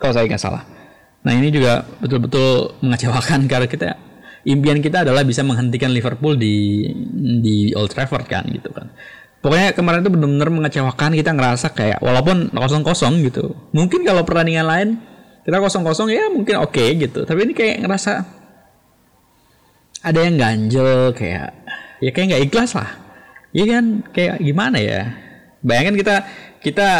kalau 0.00 0.12
saya 0.16 0.24
nggak 0.24 0.40
salah. 0.40 0.64
Nah 1.24 1.32
ini 1.36 1.52
juga 1.52 1.84
betul-betul 2.00 2.80
mengecewakan 2.80 3.44
karena 3.52 3.68
kita 3.68 3.88
impian 4.44 4.78
kita 4.80 5.02
adalah 5.04 5.24
bisa 5.24 5.40
menghentikan 5.40 5.90
Liverpool 5.90 6.36
di 6.36 6.88
di 7.40 7.72
Old 7.72 7.92
Trafford 7.92 8.28
kan 8.28 8.44
gitu 8.48 8.70
kan. 8.70 8.92
Pokoknya 9.44 9.76
kemarin 9.76 10.00
itu 10.00 10.08
benar-benar 10.12 10.48
mengecewakan 10.48 11.12
kita 11.20 11.36
ngerasa 11.36 11.76
kayak 11.76 11.98
walaupun 12.00 12.48
kosong-kosong 12.56 13.20
gitu. 13.28 13.52
Mungkin 13.76 14.00
kalau 14.04 14.24
pertandingan 14.24 14.64
lain 14.64 14.88
kita 15.44 15.60
kosong-kosong 15.60 16.08
ya 16.08 16.32
mungkin 16.32 16.64
oke 16.64 16.72
okay, 16.72 16.96
gitu. 16.96 17.28
Tapi 17.28 17.44
ini 17.44 17.52
kayak 17.52 17.84
ngerasa 17.84 18.12
ada 20.04 20.20
yang 20.20 20.36
ganjel 20.40 21.12
kayak 21.12 21.52
ya 22.00 22.10
kayak 22.12 22.26
nggak 22.32 22.44
ikhlas 22.48 22.72
lah. 22.76 22.90
Iya 23.52 23.64
kan 23.76 23.84
kayak 24.12 24.40
gimana 24.40 24.80
ya? 24.80 25.12
Bayangkan 25.60 25.96
kita 25.96 26.16
kita 26.64 26.90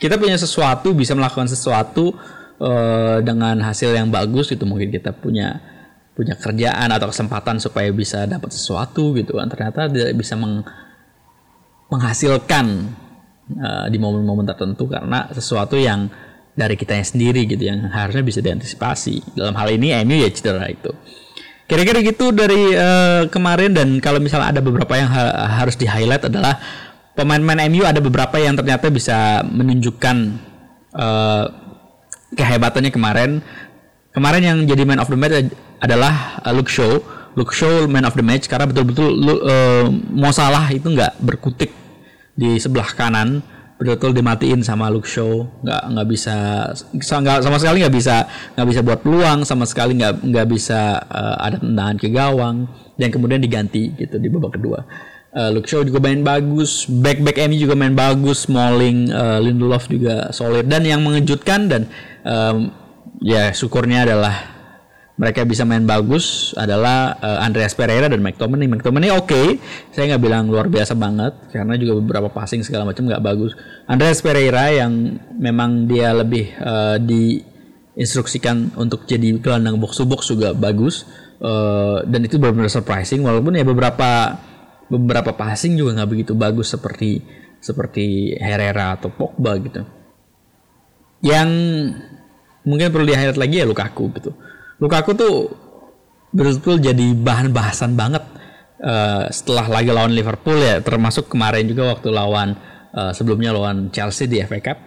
kita 0.00 0.14
punya 0.18 0.34
sesuatu 0.40 0.96
bisa 0.96 1.12
melakukan 1.12 1.46
sesuatu 1.46 2.16
uh, 2.62 3.18
dengan 3.20 3.58
hasil 3.58 3.90
yang 3.90 4.08
bagus 4.14 4.48
gitu 4.54 4.62
mungkin 4.62 4.94
kita 4.94 5.10
punya 5.10 5.58
punya 6.12 6.36
kerjaan 6.36 6.92
atau 6.92 7.08
kesempatan 7.10 7.58
supaya 7.58 7.88
bisa 7.90 8.28
dapat 8.28 8.52
sesuatu 8.52 9.16
gitu 9.18 9.40
kan 9.40 9.48
ternyata 9.48 9.88
tidak 9.88 10.12
bisa 10.14 10.38
meng, 10.38 10.62
menghasilkan 11.90 12.94
uh, 13.58 13.86
di 13.90 13.98
momen-momen 13.98 14.46
tertentu 14.46 14.86
karena 14.86 15.26
sesuatu 15.34 15.74
yang 15.74 16.06
dari 16.52 16.76
kitanya 16.76 17.04
sendiri 17.04 17.48
gitu 17.48 17.64
yang 17.64 17.88
harusnya 17.88 18.20
bisa 18.20 18.44
diantisipasi. 18.44 19.36
Dalam 19.36 19.56
hal 19.56 19.72
ini 19.72 19.96
MU 20.04 20.20
ya 20.20 20.28
cedera 20.28 20.68
itu. 20.68 20.92
Kira-kira 21.64 22.04
gitu 22.04 22.28
dari 22.36 22.76
uh, 22.76 23.24
kemarin 23.32 23.72
dan 23.72 23.96
kalau 24.04 24.20
misalnya 24.20 24.52
ada 24.52 24.60
beberapa 24.60 24.92
yang 24.92 25.08
ha 25.08 25.48
harus 25.62 25.80
di 25.80 25.88
highlight 25.88 26.28
adalah 26.28 26.60
pemain-pemain 27.16 27.72
MU 27.72 27.88
ada 27.88 28.04
beberapa 28.04 28.36
yang 28.36 28.52
ternyata 28.60 28.92
bisa 28.92 29.40
menunjukkan 29.48 30.16
uh, 30.92 31.61
kehebatannya 32.36 32.92
kemarin. 32.92 33.44
Kemarin 34.12 34.42
yang 34.44 34.58
jadi 34.68 34.84
man 34.84 35.00
of 35.00 35.08
the 35.08 35.16
match 35.16 35.52
adalah 35.80 36.40
uh, 36.44 36.52
Luke 36.52 36.68
Shaw. 36.68 37.00
Luke 37.32 37.56
Shaw 37.56 37.88
man 37.88 38.04
of 38.04 38.12
the 38.12 38.20
match 38.20 38.44
karena 38.44 38.68
betul-betul 38.68 39.08
uh, 39.40 39.88
mau 40.12 40.36
salah 40.36 40.68
itu 40.68 40.84
nggak 40.84 41.16
berkutik 41.24 41.72
di 42.36 42.60
sebelah 42.60 42.92
kanan. 42.92 43.40
Betul-betul 43.80 44.14
dimatiin 44.14 44.60
sama 44.60 44.92
Luke 44.92 45.08
Show 45.08 45.48
nggak 45.64 45.82
nggak 45.96 46.06
bisa 46.12 46.36
nggak 46.92 47.38
sama 47.40 47.56
sekali 47.56 47.82
nggak 47.82 47.94
bisa 47.96 48.28
nggak 48.54 48.68
bisa 48.68 48.80
buat 48.84 49.00
peluang 49.00 49.48
sama 49.48 49.64
sekali 49.64 49.96
nggak 49.96 50.22
nggak 50.22 50.46
bisa 50.46 51.02
uh, 51.08 51.40
ada 51.40 51.56
tendangan 51.56 51.96
ke 51.96 52.12
gawang. 52.12 52.68
Dan 52.92 53.08
kemudian 53.08 53.40
diganti 53.40 53.96
gitu 53.96 54.20
di 54.20 54.28
babak 54.28 54.60
kedua. 54.60 54.84
Uh, 55.32 55.48
Luke 55.48 55.64
Shaw 55.64 55.80
juga 55.80 55.96
main 56.04 56.20
bagus 56.20 56.84
back 56.84 57.24
back 57.24 57.40
MU 57.48 57.56
juga 57.56 57.72
main 57.72 57.96
bagus 57.96 58.44
Smalling 58.44 59.08
uh, 59.08 59.40
Lindelof 59.40 59.88
juga 59.88 60.28
solid. 60.36 60.68
Dan 60.68 60.84
yang 60.84 61.00
mengejutkan 61.00 61.72
dan 61.72 61.88
um, 62.26 62.70
ya 63.22 63.54
syukurnya 63.54 64.08
adalah 64.08 64.52
mereka 65.12 65.44
bisa 65.44 65.62
main 65.68 65.84
bagus 65.84 66.56
adalah 66.56 67.14
uh, 67.20 67.44
Andreas 67.44 67.76
Pereira 67.76 68.08
dan 68.08 68.24
McTominay. 68.24 68.66
McTominay 68.66 69.12
oke, 69.12 69.28
okay. 69.28 69.46
saya 69.92 70.10
nggak 70.14 70.22
bilang 70.24 70.48
luar 70.48 70.72
biasa 70.72 70.96
banget 70.96 71.36
karena 71.52 71.76
juga 71.76 72.00
beberapa 72.00 72.28
passing 72.32 72.64
segala 72.64 72.88
macam 72.88 73.06
nggak 73.06 73.22
bagus. 73.22 73.52
Andreas 73.84 74.24
Pereira 74.24 74.72
yang 74.72 75.20
memang 75.36 75.84
dia 75.84 76.16
lebih 76.16 76.50
uh, 76.58 76.96
diinstruksikan 76.96 78.74
untuk 78.80 79.04
jadi 79.04 79.36
gelandang 79.38 79.76
box 79.76 80.00
to 80.00 80.08
box 80.08 80.32
juga 80.32 80.56
bagus 80.56 81.04
uh, 81.44 82.00
dan 82.08 82.24
itu 82.24 82.40
benar-benar 82.40 82.72
surprising 82.72 83.20
walaupun 83.20 83.52
ya 83.54 83.68
beberapa 83.68 84.40
beberapa 84.88 85.36
passing 85.36 85.76
juga 85.76 86.02
nggak 86.02 86.10
begitu 86.10 86.32
bagus 86.32 86.72
seperti 86.72 87.20
seperti 87.62 88.34
Herrera 88.40 88.98
atau 88.98 89.12
Pogba 89.12 89.54
gitu. 89.60 90.01
Yang 91.22 91.48
mungkin 92.66 92.90
perlu 92.90 93.06
di 93.06 93.14
highlight 93.14 93.38
lagi 93.38 93.62
ya 93.62 93.66
Lukaku 93.66 94.10
gitu. 94.18 94.30
Lukaku 94.82 95.10
tuh 95.14 95.34
betul-betul 96.34 96.82
jadi 96.82 97.06
bahan 97.14 97.54
bahasan 97.54 97.94
banget 97.94 98.24
uh, 98.82 99.28
setelah 99.30 99.68
lagi 99.68 99.92
lawan 99.92 100.10
Liverpool 100.16 100.58
ya 100.58 100.80
termasuk 100.80 101.28
kemarin 101.30 101.68
juga 101.68 101.92
waktu 101.94 102.08
lawan 102.10 102.56
uh, 102.96 103.12
sebelumnya 103.14 103.54
lawan 103.54 103.92
Chelsea 103.94 104.26
di 104.26 104.42
FA 104.42 104.58
Cup. 104.58 104.78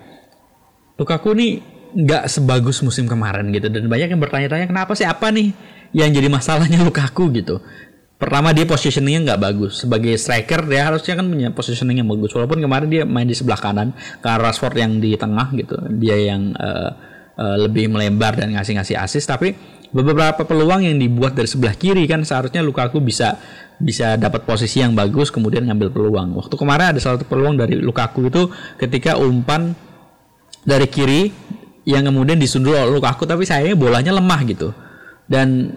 Lukaku 1.00 1.36
nih 1.36 1.52
nggak 1.96 2.28
sebagus 2.28 2.84
musim 2.84 3.08
kemarin 3.08 3.56
gitu 3.56 3.72
dan 3.72 3.88
banyak 3.88 4.12
yang 4.12 4.20
bertanya-tanya 4.20 4.68
kenapa 4.68 4.92
sih? 5.00 5.08
Apa 5.08 5.32
nih 5.32 5.56
yang 5.96 6.12
jadi 6.12 6.28
masalahnya 6.28 6.84
Lukaku? 6.84 7.32
gitu 7.32 7.64
pertama 8.16 8.56
dia 8.56 8.64
positioningnya 8.64 9.34
nggak 9.34 9.42
bagus 9.44 9.84
sebagai 9.84 10.16
striker 10.16 10.64
dia 10.64 10.88
harusnya 10.88 11.20
kan 11.20 11.28
punya 11.28 11.50
positioning 11.52 12.00
yang 12.00 12.08
bagus 12.08 12.32
walaupun 12.32 12.64
kemarin 12.64 12.88
dia 12.88 13.04
main 13.04 13.28
di 13.28 13.36
sebelah 13.36 13.60
kanan 13.60 13.92
karena 14.24 14.40
Rashford 14.40 14.76
yang 14.80 15.04
di 15.04 15.20
tengah 15.20 15.52
gitu 15.52 15.76
dia 16.00 16.16
yang 16.16 16.56
uh, 16.56 16.90
uh, 17.36 17.58
lebih 17.60 17.92
melebar 17.92 18.40
dan 18.40 18.56
ngasih-ngasih 18.56 18.96
assist 18.96 19.28
tapi 19.28 19.52
beberapa 19.96 20.44
peluang 20.44 20.84
yang 20.84 21.00
dibuat 21.00 21.40
dari 21.40 21.48
sebelah 21.48 21.76
kiri 21.76 22.04
kan 22.04 22.24
seharusnya 22.28 22.60
Lukaku 22.60 23.00
bisa 23.00 23.40
bisa 23.80 24.20
dapat 24.20 24.44
posisi 24.44 24.84
yang 24.84 24.92
bagus 24.92 25.32
kemudian 25.32 25.64
ngambil 25.68 25.92
peluang. 25.92 26.36
Waktu 26.36 26.56
kemarin 26.60 26.96
ada 26.96 27.00
salah 27.00 27.16
satu 27.16 27.28
peluang 27.28 27.56
dari 27.56 27.80
Lukaku 27.80 28.28
itu 28.28 28.52
ketika 28.76 29.16
umpan 29.16 29.72
dari 30.68 30.88
kiri 30.92 31.32
yang 31.88 32.08
kemudian 32.08 32.36
disundul 32.36 32.76
oleh 32.76 32.92
Lukaku 32.92 33.24
tapi 33.24 33.48
sayangnya 33.48 33.80
bolanya 33.80 34.12
lemah 34.12 34.42
gitu. 34.48 34.76
Dan 35.26 35.72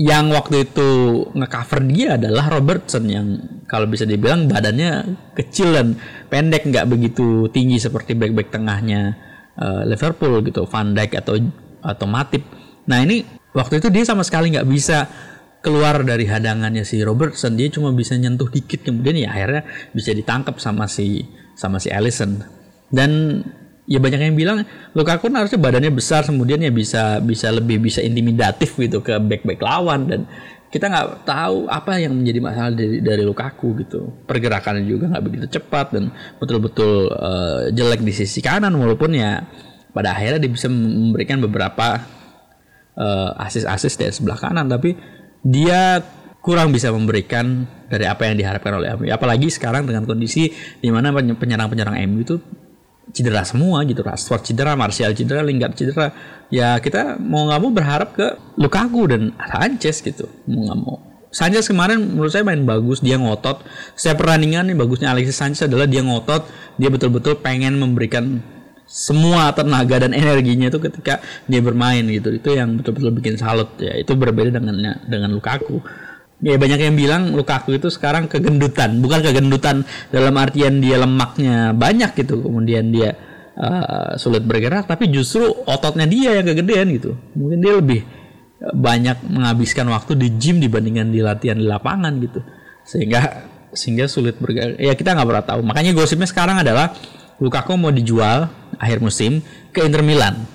yang 0.00 0.32
waktu 0.32 0.64
itu 0.72 0.88
ngecover 1.36 1.84
dia 1.84 2.16
adalah 2.16 2.48
Robertson 2.48 3.04
yang 3.04 3.26
kalau 3.68 3.84
bisa 3.84 4.08
dibilang 4.08 4.48
badannya 4.48 5.20
kecil 5.36 5.76
dan 5.76 6.00
pendek 6.32 6.64
nggak 6.64 6.88
begitu 6.88 7.52
tinggi 7.52 7.76
seperti 7.76 8.16
back-back 8.16 8.48
tengahnya 8.48 9.16
uh, 9.60 9.84
Liverpool 9.84 10.40
gitu, 10.48 10.64
Van 10.64 10.96
Dijk 10.96 11.12
atau 11.20 11.36
atau 11.84 12.06
Matip. 12.08 12.40
Nah 12.88 13.04
ini 13.04 13.20
waktu 13.52 13.84
itu 13.84 13.92
dia 13.92 14.04
sama 14.08 14.24
sekali 14.24 14.56
nggak 14.56 14.68
bisa 14.68 15.04
keluar 15.62 16.02
dari 16.02 16.26
hadangannya 16.26 16.82
si 16.82 16.98
Robertson 17.04 17.54
dia 17.54 17.70
cuma 17.70 17.94
bisa 17.94 18.18
nyentuh 18.18 18.50
dikit 18.50 18.82
kemudian 18.82 19.14
ya 19.14 19.30
akhirnya 19.30 19.62
bisa 19.94 20.10
ditangkap 20.10 20.58
sama 20.58 20.90
si 20.90 21.22
sama 21.54 21.78
si 21.78 21.86
Allison 21.94 22.42
dan 22.90 23.40
ya 23.86 23.98
banyak 23.98 24.20
yang 24.30 24.36
bilang 24.38 24.58
Lukaku 24.94 25.26
harusnya 25.32 25.58
badannya 25.58 25.90
besar 25.90 26.22
kemudian 26.22 26.62
ya 26.62 26.70
bisa 26.70 27.18
bisa 27.18 27.50
lebih 27.50 27.82
bisa 27.82 27.98
intimidatif 28.04 28.78
gitu 28.78 29.02
ke 29.02 29.18
back 29.18 29.42
back 29.42 29.60
lawan. 29.62 30.06
Dan 30.06 30.20
kita 30.72 30.88
nggak 30.88 31.28
tahu 31.28 31.68
apa 31.68 32.00
yang 32.00 32.16
menjadi 32.16 32.40
masalah 32.40 32.72
dari 32.72 33.04
dari 33.04 33.22
Lukaku 33.26 33.76
gitu. 33.84 34.24
Pergerakannya 34.24 34.88
juga 34.88 35.12
nggak 35.12 35.24
begitu 35.24 35.46
cepat 35.60 35.92
dan 35.92 36.08
betul-betul 36.40 37.12
uh, 37.12 37.68
jelek 37.68 38.00
di 38.00 38.12
sisi 38.16 38.40
kanan 38.40 38.72
walaupun 38.76 39.12
ya 39.12 39.44
pada 39.92 40.16
akhirnya 40.16 40.40
dia 40.40 40.52
bisa 40.52 40.72
memberikan 40.72 41.44
beberapa 41.44 42.00
uh, 42.96 43.30
asis-asis 43.44 44.00
dari 44.00 44.12
sebelah 44.12 44.40
kanan. 44.40 44.68
Tapi 44.68 44.96
dia 45.44 46.00
kurang 46.42 46.74
bisa 46.74 46.90
memberikan 46.90 47.68
dari 47.86 48.08
apa 48.08 48.26
yang 48.26 48.40
diharapkan 48.40 48.72
oleh 48.74 48.96
MU. 48.96 49.06
Apalagi 49.12 49.52
sekarang 49.52 49.84
dengan 49.84 50.08
kondisi 50.08 50.50
di 50.80 50.88
mana 50.88 51.12
penyerang-penyerang 51.12 52.00
MU 52.08 52.24
itu 52.24 52.36
cedera 53.12 53.44
semua 53.44 53.84
gitu. 53.84 54.00
Rashford 54.00 54.42
cedera, 54.42 54.72
Martial 54.74 55.12
cedera, 55.12 55.44
Lingard 55.44 55.76
cedera. 55.76 56.10
Ya 56.52 56.76
kita 56.80 57.16
mau 57.20 57.48
nggak 57.48 57.60
mau 57.60 57.70
berharap 57.72 58.08
ke 58.16 58.26
Lukaku 58.58 59.08
dan 59.08 59.32
Sanchez 59.38 60.00
gitu. 60.00 60.28
Mau 60.48 60.68
nggak 60.68 60.78
mau. 60.80 60.96
Sanchez 61.32 61.64
kemarin 61.64 61.96
menurut 61.96 62.28
saya 62.28 62.44
main 62.44 62.60
bagus, 62.68 63.00
dia 63.00 63.16
ngotot. 63.16 63.64
Setiap 63.96 64.20
pertandingan 64.20 64.68
nih 64.68 64.76
bagusnya 64.76 65.16
Alexis 65.16 65.40
Sanchez 65.40 65.64
adalah 65.64 65.88
dia 65.88 66.04
ngotot, 66.04 66.44
dia 66.76 66.92
betul-betul 66.92 67.40
pengen 67.40 67.80
memberikan 67.80 68.44
semua 68.92 69.48
tenaga 69.56 70.04
dan 70.04 70.12
energinya 70.12 70.68
itu 70.68 70.76
ketika 70.76 71.24
dia 71.48 71.64
bermain 71.64 72.04
gitu 72.12 72.36
itu 72.36 72.52
yang 72.52 72.76
betul-betul 72.76 73.08
bikin 73.16 73.40
salut 73.40 73.72
ya 73.80 73.96
itu 73.96 74.12
berbeda 74.12 74.60
dengan 74.60 75.00
dengan 75.08 75.32
Lukaku 75.32 75.80
ya 76.42 76.58
banyak 76.58 76.80
yang 76.82 76.96
bilang 76.98 77.22
Lukaku 77.32 77.78
itu 77.78 77.88
sekarang 77.88 78.26
kegendutan. 78.26 78.98
Bukan 78.98 79.22
kegendutan 79.22 79.86
dalam 80.10 80.34
artian 80.36 80.82
dia 80.82 80.98
lemaknya 80.98 81.70
banyak 81.72 82.12
gitu 82.18 82.42
kemudian 82.42 82.90
dia 82.90 83.14
uh, 83.56 84.18
sulit 84.18 84.42
bergerak 84.42 84.90
tapi 84.90 85.08
justru 85.08 85.46
ototnya 85.64 86.04
dia 86.04 86.42
yang 86.42 86.46
kegedean 86.50 86.86
gitu. 86.98 87.14
Mungkin 87.38 87.58
dia 87.62 87.74
lebih 87.78 88.00
banyak 88.62 89.26
menghabiskan 89.26 89.90
waktu 89.90 90.14
di 90.14 90.28
gym 90.38 90.62
dibandingkan 90.62 91.10
di 91.10 91.22
latihan 91.22 91.58
di 91.58 91.66
lapangan 91.66 92.12
gitu. 92.18 92.42
Sehingga 92.82 93.46
sehingga 93.72 94.10
sulit 94.10 94.36
bergerak. 94.36 94.76
Ya 94.82 94.92
kita 94.98 95.14
nggak 95.14 95.28
pernah 95.30 95.46
tahu. 95.46 95.60
Makanya 95.64 95.94
gosipnya 95.94 96.28
sekarang 96.28 96.60
adalah 96.60 96.92
Lukaku 97.42 97.74
mau 97.74 97.90
dijual 97.90 98.46
akhir 98.78 99.02
musim 99.02 99.42
ke 99.74 99.82
Inter 99.82 100.06
Milan. 100.06 100.46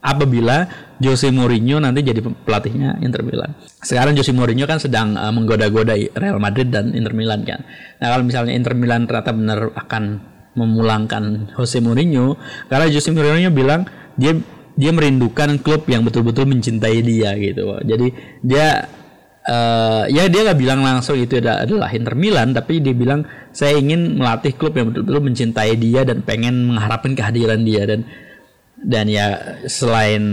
Apabila 0.00 0.64
Jose 1.00 1.32
Mourinho 1.32 1.80
nanti 1.80 2.04
jadi 2.04 2.20
pelatihnya 2.20 3.00
Inter 3.00 3.24
Milan. 3.24 3.56
Sekarang 3.80 4.12
Jose 4.12 4.36
Mourinho 4.36 4.68
kan 4.68 4.76
sedang 4.76 5.16
uh, 5.16 5.32
menggoda-goda 5.32 5.96
Real 5.96 6.36
Madrid 6.36 6.68
dan 6.68 6.92
Inter 6.92 7.16
Milan 7.16 7.42
kan. 7.48 7.64
Nah 7.98 8.06
kalau 8.12 8.24
misalnya 8.28 8.52
Inter 8.52 8.76
Milan 8.76 9.08
ternyata 9.08 9.32
benar 9.32 9.72
akan 9.72 10.04
memulangkan 10.60 11.56
Jose 11.56 11.80
Mourinho, 11.80 12.36
karena 12.68 12.86
Jose 12.92 13.08
Mourinho 13.08 13.48
bilang 13.48 13.88
dia 14.20 14.36
dia 14.76 14.92
merindukan 14.92 15.56
klub 15.64 15.88
yang 15.88 16.04
betul-betul 16.04 16.44
mencintai 16.44 17.00
dia 17.00 17.32
gitu. 17.40 17.80
Jadi 17.80 18.06
dia 18.44 18.84
uh, 19.48 20.04
ya 20.10 20.28
dia 20.28 20.40
nggak 20.46 20.58
bilang 20.60 20.80
langsung 20.84 21.16
itu 21.16 21.40
adalah 21.40 21.88
Inter 21.92 22.12
Milan 22.16 22.52
tapi 22.52 22.84
dia 22.84 22.92
bilang 22.92 23.24
saya 23.50 23.78
ingin 23.80 24.20
melatih 24.20 24.52
klub 24.52 24.76
yang 24.76 24.92
betul-betul 24.92 25.22
mencintai 25.24 25.72
dia 25.80 26.04
dan 26.04 26.20
pengen 26.20 26.70
mengharapkan 26.70 27.16
kehadiran 27.16 27.64
dia 27.64 27.88
dan 27.88 28.04
dan 28.80 29.12
ya 29.12 29.60
selain 29.68 30.24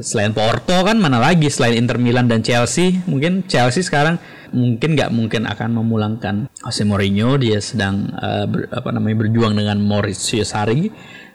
selain 0.00 0.32
Porto 0.32 0.80
kan 0.80 0.96
mana 0.96 1.20
lagi 1.20 1.52
selain 1.52 1.76
Inter 1.76 2.00
Milan 2.00 2.24
dan 2.24 2.40
Chelsea? 2.40 3.04
Mungkin 3.04 3.44
Chelsea 3.44 3.84
sekarang 3.84 4.16
mungkin 4.52 4.96
nggak 4.96 5.12
mungkin 5.12 5.44
akan 5.44 5.76
memulangkan 5.76 6.34
Jose 6.64 6.88
Mourinho. 6.88 7.36
Dia 7.36 7.60
sedang 7.60 8.08
uh, 8.16 8.48
ber, 8.48 8.72
apa 8.72 8.88
namanya 8.96 9.24
berjuang 9.24 9.52
dengan 9.52 9.76
Mauricio 9.80 10.44
Sarri. 10.44 10.88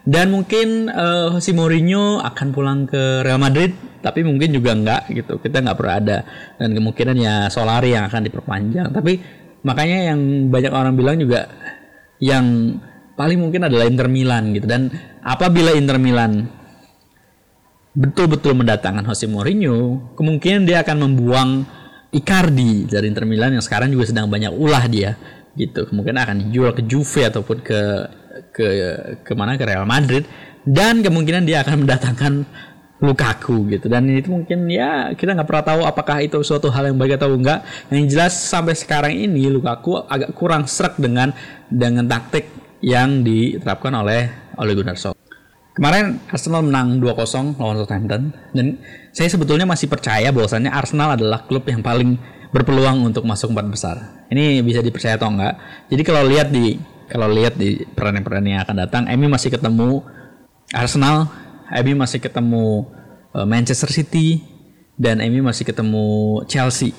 Dan 0.08 0.34
mungkin 0.34 0.90
uh, 0.90 1.36
Jose 1.36 1.54
Mourinho 1.54 2.24
akan 2.26 2.48
pulang 2.56 2.80
ke 2.90 3.22
Real 3.22 3.38
Madrid 3.38 3.76
tapi 4.02 4.24
mungkin 4.26 4.50
juga 4.56 4.74
enggak 4.74 5.02
gitu. 5.14 5.38
Kita 5.38 5.62
nggak 5.62 5.78
pernah 5.78 5.96
ada. 6.00 6.18
Dan 6.58 6.74
kemungkinan 6.74 7.16
ya 7.22 7.36
Solari 7.54 7.94
yang 7.94 8.10
akan 8.10 8.22
diperpanjang. 8.26 8.90
Tapi 8.90 9.14
makanya 9.62 10.14
yang 10.14 10.50
banyak 10.50 10.74
orang 10.74 10.94
bilang 10.98 11.22
juga 11.22 11.52
yang 12.18 12.78
paling 13.18 13.42
mungkin 13.42 13.66
adalah 13.68 13.86
Inter 13.90 14.08
Milan 14.08 14.58
gitu. 14.58 14.66
Dan 14.70 14.90
apabila 15.28 15.76
Inter 15.76 16.00
Milan 16.00 16.48
betul-betul 17.92 18.56
mendatangkan 18.56 19.04
Jose 19.04 19.28
Mourinho 19.28 20.14
kemungkinan 20.16 20.64
dia 20.64 20.86
akan 20.88 20.98
membuang 21.04 21.50
Icardi 22.08 22.88
dari 22.88 23.12
Inter 23.12 23.28
Milan 23.28 23.60
yang 23.60 23.64
sekarang 23.66 23.92
juga 23.92 24.08
sedang 24.08 24.32
banyak 24.32 24.56
ulah 24.56 24.88
dia 24.88 25.20
gitu. 25.60 25.84
Kemungkinan 25.92 26.20
akan 26.24 26.36
dijual 26.48 26.72
ke 26.72 26.88
Juve 26.88 27.28
ataupun 27.28 27.58
ke 27.60 27.82
ke 28.56 28.68
ke 29.28 29.32
mana 29.36 29.60
ke 29.60 29.68
Real 29.68 29.84
Madrid. 29.84 30.24
Dan 30.64 31.04
kemungkinan 31.04 31.44
dia 31.44 31.68
akan 31.68 31.84
mendatangkan 31.84 32.34
Lukaku 33.04 33.68
gitu. 33.76 33.92
Dan 33.92 34.08
itu 34.10 34.32
mungkin 34.32 34.72
ya 34.72 35.12
kita 35.14 35.36
nggak 35.36 35.48
pernah 35.48 35.66
tahu 35.68 35.82
apakah 35.84 36.18
itu 36.24 36.40
suatu 36.48 36.72
hal 36.72 36.90
yang 36.90 36.98
baik 36.98 37.20
atau 37.20 37.36
enggak 37.36 37.62
yang 37.92 38.08
jelas 38.08 38.34
sampai 38.34 38.74
sekarang 38.74 39.12
ini 39.12 39.52
Lukaku 39.52 40.00
agak 40.08 40.32
kurang 40.32 40.64
serak 40.64 40.96
dengan 40.96 41.36
dengan 41.68 42.08
taktik 42.08 42.48
yang 42.80 43.22
diterapkan 43.22 43.94
oleh 44.00 44.32
Ole 44.58 44.74
Gunnar 44.74 44.98
Solskjaer 44.98 45.17
Kemarin 45.78 46.18
Arsenal 46.34 46.66
menang 46.66 46.98
2-0 46.98 47.62
lawan 47.62 47.78
Southampton 47.78 48.34
dan 48.50 48.82
saya 49.14 49.30
sebetulnya 49.30 49.70
masih 49.70 49.86
percaya 49.86 50.34
bahwasannya 50.34 50.74
Arsenal 50.74 51.14
adalah 51.14 51.46
klub 51.46 51.70
yang 51.70 51.86
paling 51.86 52.18
berpeluang 52.50 53.06
untuk 53.06 53.22
masuk 53.30 53.54
empat 53.54 53.68
besar. 53.70 53.96
Ini 54.34 54.66
bisa 54.66 54.82
dipercaya 54.82 55.22
atau 55.22 55.30
enggak? 55.30 55.54
Jadi 55.94 56.02
kalau 56.02 56.26
lihat 56.26 56.50
di 56.50 56.82
kalau 57.06 57.30
lihat 57.30 57.62
di 57.62 57.86
pertandingan-pertandingan 57.94 58.58
yang 58.58 58.66
akan 58.66 58.78
datang, 58.90 59.04
Emi 59.06 59.30
masih 59.30 59.54
ketemu 59.54 60.02
Arsenal, 60.74 61.30
Emi 61.70 61.94
masih 61.94 62.26
ketemu 62.26 62.90
uh, 63.38 63.46
Manchester 63.46 63.94
City, 63.94 64.42
dan 64.98 65.22
Emi 65.22 65.46
masih 65.46 65.62
ketemu 65.62 66.42
Chelsea. 66.50 66.92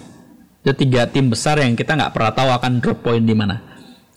Itu 0.62 0.72
tiga 0.78 1.10
tim 1.10 1.28
besar 1.28 1.58
yang 1.58 1.74
kita 1.74 1.98
nggak 1.98 2.14
pernah 2.14 2.30
tahu 2.30 2.48
akan 2.54 2.72
drop 2.78 3.02
point 3.02 3.26
di 3.26 3.34
mana. 3.34 3.58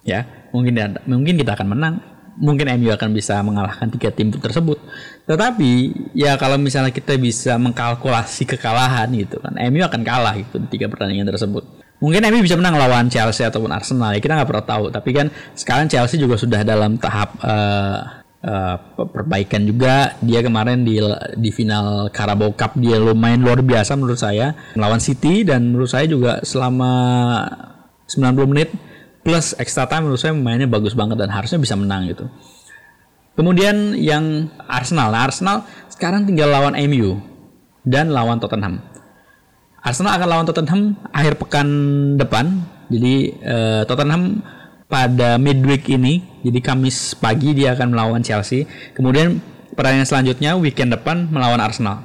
Ya, 0.05 0.25
mungkin 0.53 0.77
mungkin 1.09 1.33
kita 1.33 1.57
akan 1.57 1.67
menang, 1.73 1.93
mungkin 2.37 2.67
MU 2.79 2.91
akan 2.93 3.09
bisa 3.11 3.39
mengalahkan 3.43 3.87
tiga 3.91 4.11
tim 4.13 4.31
tersebut. 4.31 4.79
Tetapi 5.27 5.71
ya 6.15 6.35
kalau 6.35 6.55
misalnya 6.55 6.91
kita 6.93 7.15
bisa 7.19 7.55
mengkalkulasi 7.59 8.47
kekalahan 8.47 9.11
gitu 9.15 9.39
kan, 9.41 9.55
MU 9.71 9.83
akan 9.83 10.01
kalah 10.03 10.35
gitu 10.37 10.59
di 10.61 10.67
tiga 10.77 10.87
pertandingan 10.87 11.27
tersebut. 11.27 11.63
Mungkin 12.01 12.25
MU 12.33 12.41
bisa 12.41 12.57
menang 12.57 12.81
lawan 12.81 13.13
Chelsea 13.13 13.45
ataupun 13.45 13.69
Arsenal 13.69 14.17
ya 14.17 14.19
kita 14.19 14.33
nggak 14.33 14.49
pernah 14.49 14.65
tahu. 14.65 14.85
Tapi 14.89 15.09
kan 15.13 15.27
sekarang 15.53 15.85
Chelsea 15.85 16.17
juga 16.17 16.35
sudah 16.39 16.65
dalam 16.65 16.97
tahap 16.97 17.37
uh, 17.45 18.21
uh, 18.41 18.75
perbaikan 19.05 19.61
juga. 19.63 20.17
Dia 20.19 20.41
kemarin 20.41 20.81
di 20.81 20.97
di 21.37 21.49
final 21.53 22.09
Carabao 22.09 22.57
Cup 22.57 22.73
dia 22.81 22.97
lumayan 22.97 23.45
luar 23.45 23.61
biasa 23.61 23.93
menurut 23.93 24.17
saya 24.17 24.57
melawan 24.73 24.97
City 24.97 25.45
dan 25.45 25.73
menurut 25.73 25.93
saya 25.93 26.09
juga 26.09 26.41
selama 26.41 26.91
90 28.09 28.51
menit 28.51 28.69
plus 29.21 29.53
extra 29.57 29.85
time 29.85 30.09
menurut 30.09 30.21
saya 30.21 30.33
mainnya 30.33 30.69
bagus 30.69 30.97
banget 30.97 31.17
dan 31.17 31.29
harusnya 31.29 31.61
bisa 31.61 31.77
menang 31.77 32.09
gitu. 32.09 32.25
Kemudian 33.31 33.95
yang 33.95 34.51
Arsenal, 34.67 35.09
nah, 35.09 35.23
Arsenal 35.23 35.57
sekarang 35.87 36.27
tinggal 36.27 36.51
lawan 36.51 36.75
MU 36.91 37.23
dan 37.87 38.11
lawan 38.11 38.43
Tottenham. 38.43 38.83
Arsenal 39.81 40.19
akan 40.19 40.27
lawan 40.29 40.45
Tottenham 40.45 40.81
akhir 41.09 41.39
pekan 41.39 41.67
depan. 42.19 42.61
Jadi 42.91 43.31
uh, 43.41 43.81
Tottenham 43.87 44.43
pada 44.91 45.39
midweek 45.39 45.87
ini, 45.87 46.43
jadi 46.43 46.59
Kamis 46.59 47.15
pagi 47.15 47.55
dia 47.55 47.71
akan 47.71 47.95
melawan 47.95 48.21
Chelsea. 48.21 48.67
Kemudian 48.91 49.39
pertandingan 49.73 50.05
selanjutnya 50.05 50.59
weekend 50.59 50.91
depan 50.91 51.31
melawan 51.31 51.63
Arsenal. 51.63 52.03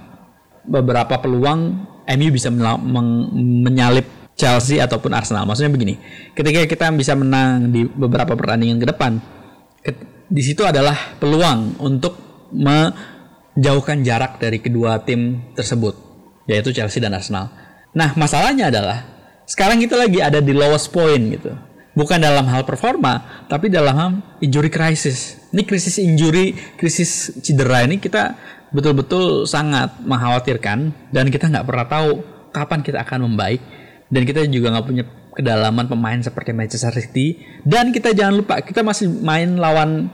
Beberapa 0.63 1.19
peluang 1.19 1.85
MU 2.07 2.29
bisa 2.31 2.55
menyalip 2.55 4.07
Chelsea 4.37 4.79
ataupun 4.79 5.17
Arsenal. 5.17 5.49
Maksudnya 5.49 5.73
begini, 5.73 5.97
ketika 6.37 6.61
kita 6.69 6.87
bisa 6.93 7.17
menang 7.17 7.73
di 7.73 7.89
beberapa 7.89 8.37
pertandingan 8.37 8.79
ke 8.79 8.87
depan, 8.93 9.13
di 10.29 10.43
situ 10.45 10.63
adalah 10.63 11.17
peluang 11.17 11.81
untuk 11.81 12.21
menjauhkan 12.53 14.05
jarak 14.05 14.37
dari 14.37 14.61
kedua 14.61 15.01
tim 15.03 15.41
tersebut, 15.57 15.97
yaitu 16.45 16.71
Chelsea 16.77 17.01
dan 17.01 17.17
Arsenal. 17.17 17.49
Nah, 17.97 18.13
masalahnya 18.13 18.69
adalah 18.69 19.09
sekarang 19.49 19.81
kita 19.81 19.97
lagi 19.97 20.21
ada 20.21 20.45
di 20.45 20.53
lowest 20.53 20.93
point 20.93 21.33
gitu. 21.33 21.57
Bukan 21.97 22.21
dalam 22.21 22.45
hal 22.53 22.69
performa, 22.69 23.47
tapi 23.49 23.73
dalam 23.73 23.95
hal 23.97 24.11
injury 24.45 24.69
crisis. 24.69 25.41
Ini 25.49 25.65
krisis 25.65 25.97
injury, 25.97 26.53
krisis 26.77 27.33
cedera 27.41 27.89
ini 27.89 27.97
kita 27.97 28.37
betul-betul 28.69 29.49
sangat 29.49 29.97
mengkhawatirkan 30.05 31.09
dan 31.09 31.25
kita 31.33 31.49
nggak 31.49 31.65
pernah 31.65 31.89
tahu 31.89 32.21
kapan 32.53 32.85
kita 32.85 33.01
akan 33.01 33.33
membaik 33.33 33.65
dan 34.13 34.23
kita 34.23 34.47
juga 34.47 34.75
nggak 34.75 34.87
punya 34.87 35.05
kedalaman 35.37 35.87
pemain 35.91 36.21
seperti 36.23 36.57
Manchester 36.57 36.95
City 36.97 37.43
dan 37.67 37.93
kita 37.93 38.17
jangan 38.17 38.35
lupa 38.41 38.55
kita 38.65 38.81
masih 38.81 39.11
main 39.21 39.59
lawan 39.59 40.09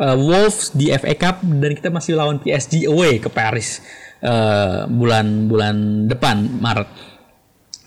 uh, 0.00 0.16
Wolves 0.16 0.72
di 0.72 0.88
FA 0.94 1.14
Cup 1.16 1.42
dan 1.44 1.70
kita 1.76 1.88
masih 1.92 2.16
lawan 2.16 2.40
PSG 2.40 2.88
away 2.88 3.20
ke 3.20 3.28
Paris 3.28 3.82
bulan-bulan 4.84 5.76
uh, 5.80 6.06
depan 6.12 6.44
Maret. 6.60 6.90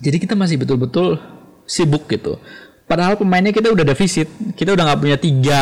Jadi 0.02 0.18
kita 0.18 0.34
masih 0.34 0.58
betul-betul 0.58 1.22
sibuk 1.70 2.10
gitu. 2.10 2.42
Padahal 2.84 3.16
pemainnya 3.16 3.56
kita 3.56 3.72
udah 3.72 3.86
defisit, 3.88 4.28
kita 4.58 4.76
udah 4.76 4.84
nggak 4.84 5.02
punya 5.02 5.18
tiga 5.22 5.62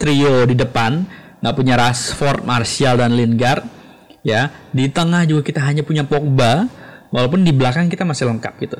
trio 0.00 0.48
di 0.48 0.56
depan, 0.56 1.04
nggak 1.44 1.54
punya 1.54 1.74
Rashford, 1.76 2.46
Martial 2.46 2.96
dan 2.96 3.12
Lingard. 3.12 3.62
Ya, 4.24 4.48
di 4.72 4.88
tengah 4.88 5.28
juga 5.28 5.44
kita 5.44 5.60
hanya 5.60 5.84
punya 5.84 6.00
Pogba, 6.00 6.64
walaupun 7.12 7.44
di 7.44 7.52
belakang 7.52 7.92
kita 7.92 8.08
masih 8.08 8.32
lengkap 8.32 8.54
gitu. 8.64 8.78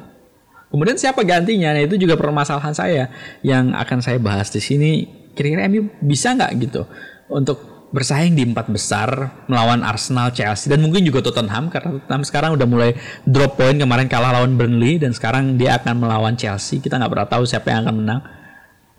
Kemudian 0.74 0.98
siapa 0.98 1.22
gantinya? 1.22 1.70
Nah, 1.70 1.87
itu 1.87 1.94
juga 1.94 2.18
permasalahan 2.18 2.74
saya 2.74 3.06
yang 3.46 3.70
akan 3.78 4.02
saya 4.02 4.18
bahas 4.18 4.50
di 4.50 4.58
sini. 4.58 5.06
Kira-kira 5.30 5.70
MU 5.70 5.87
bisa 6.02 6.34
nggak 6.34 6.50
gitu 6.58 6.82
untuk 7.30 7.87
bersaing 7.94 8.34
di 8.34 8.42
empat 8.42 8.66
besar 8.74 9.06
melawan 9.46 9.87
Arsenal, 9.87 10.34
Chelsea 10.34 10.66
dan 10.66 10.82
mungkin 10.82 11.06
juga 11.06 11.22
Tottenham 11.22 11.70
karena 11.70 11.94
Tottenham 11.94 12.22
sekarang 12.26 12.50
udah 12.58 12.66
mulai 12.66 12.90
drop 13.22 13.54
point 13.54 13.78
kemarin 13.78 14.10
kalah 14.10 14.34
lawan 14.34 14.58
Burnley 14.58 14.98
dan 14.98 15.14
sekarang 15.14 15.54
dia 15.54 15.78
akan 15.78 16.02
melawan 16.02 16.34
Chelsea. 16.34 16.82
Kita 16.82 16.98
nggak 16.98 17.10
pernah 17.14 17.28
tahu 17.30 17.46
siapa 17.46 17.70
yang 17.70 17.87
akan 17.87 17.94
menang. 18.02 18.20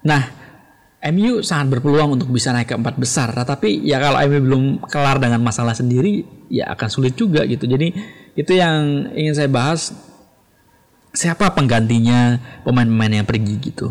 Nah, 0.08 0.24
MU 1.12 1.44
sangat 1.44 1.76
berpeluang 1.76 2.16
untuk 2.16 2.32
bisa 2.32 2.56
naik 2.56 2.72
ke 2.72 2.76
empat 2.80 2.96
besar. 2.96 3.36
Nah, 3.36 3.44
tapi 3.44 3.84
ya 3.84 4.00
kalau 4.00 4.24
MU 4.32 4.40
belum 4.48 4.64
kelar 4.88 5.20
dengan 5.20 5.44
masalah 5.44 5.76
sendiri, 5.76 6.24
ya 6.48 6.72
akan 6.72 6.88
sulit 6.88 7.20
juga 7.20 7.44
gitu. 7.44 7.68
Jadi 7.68 7.92
itu 8.40 8.52
yang 8.56 9.12
ingin 9.12 9.36
saya 9.36 9.52
bahas 9.52 9.92
siapa 11.16 11.50
penggantinya 11.56 12.38
pemain-pemain 12.68 13.24
yang 13.24 13.28
pergi 13.28 13.56
gitu. 13.64 13.90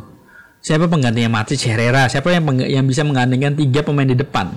Siapa 0.65 0.89
penggantinya 0.89 1.41
Matic 1.41 1.61
Herrera? 1.69 2.09
Siapa 2.09 2.33
yang 2.33 2.45
yang 2.65 2.85
bisa 2.89 3.05
menggantikan 3.05 3.53
tiga 3.53 3.85
pemain 3.85 4.09
di 4.09 4.17
depan? 4.17 4.53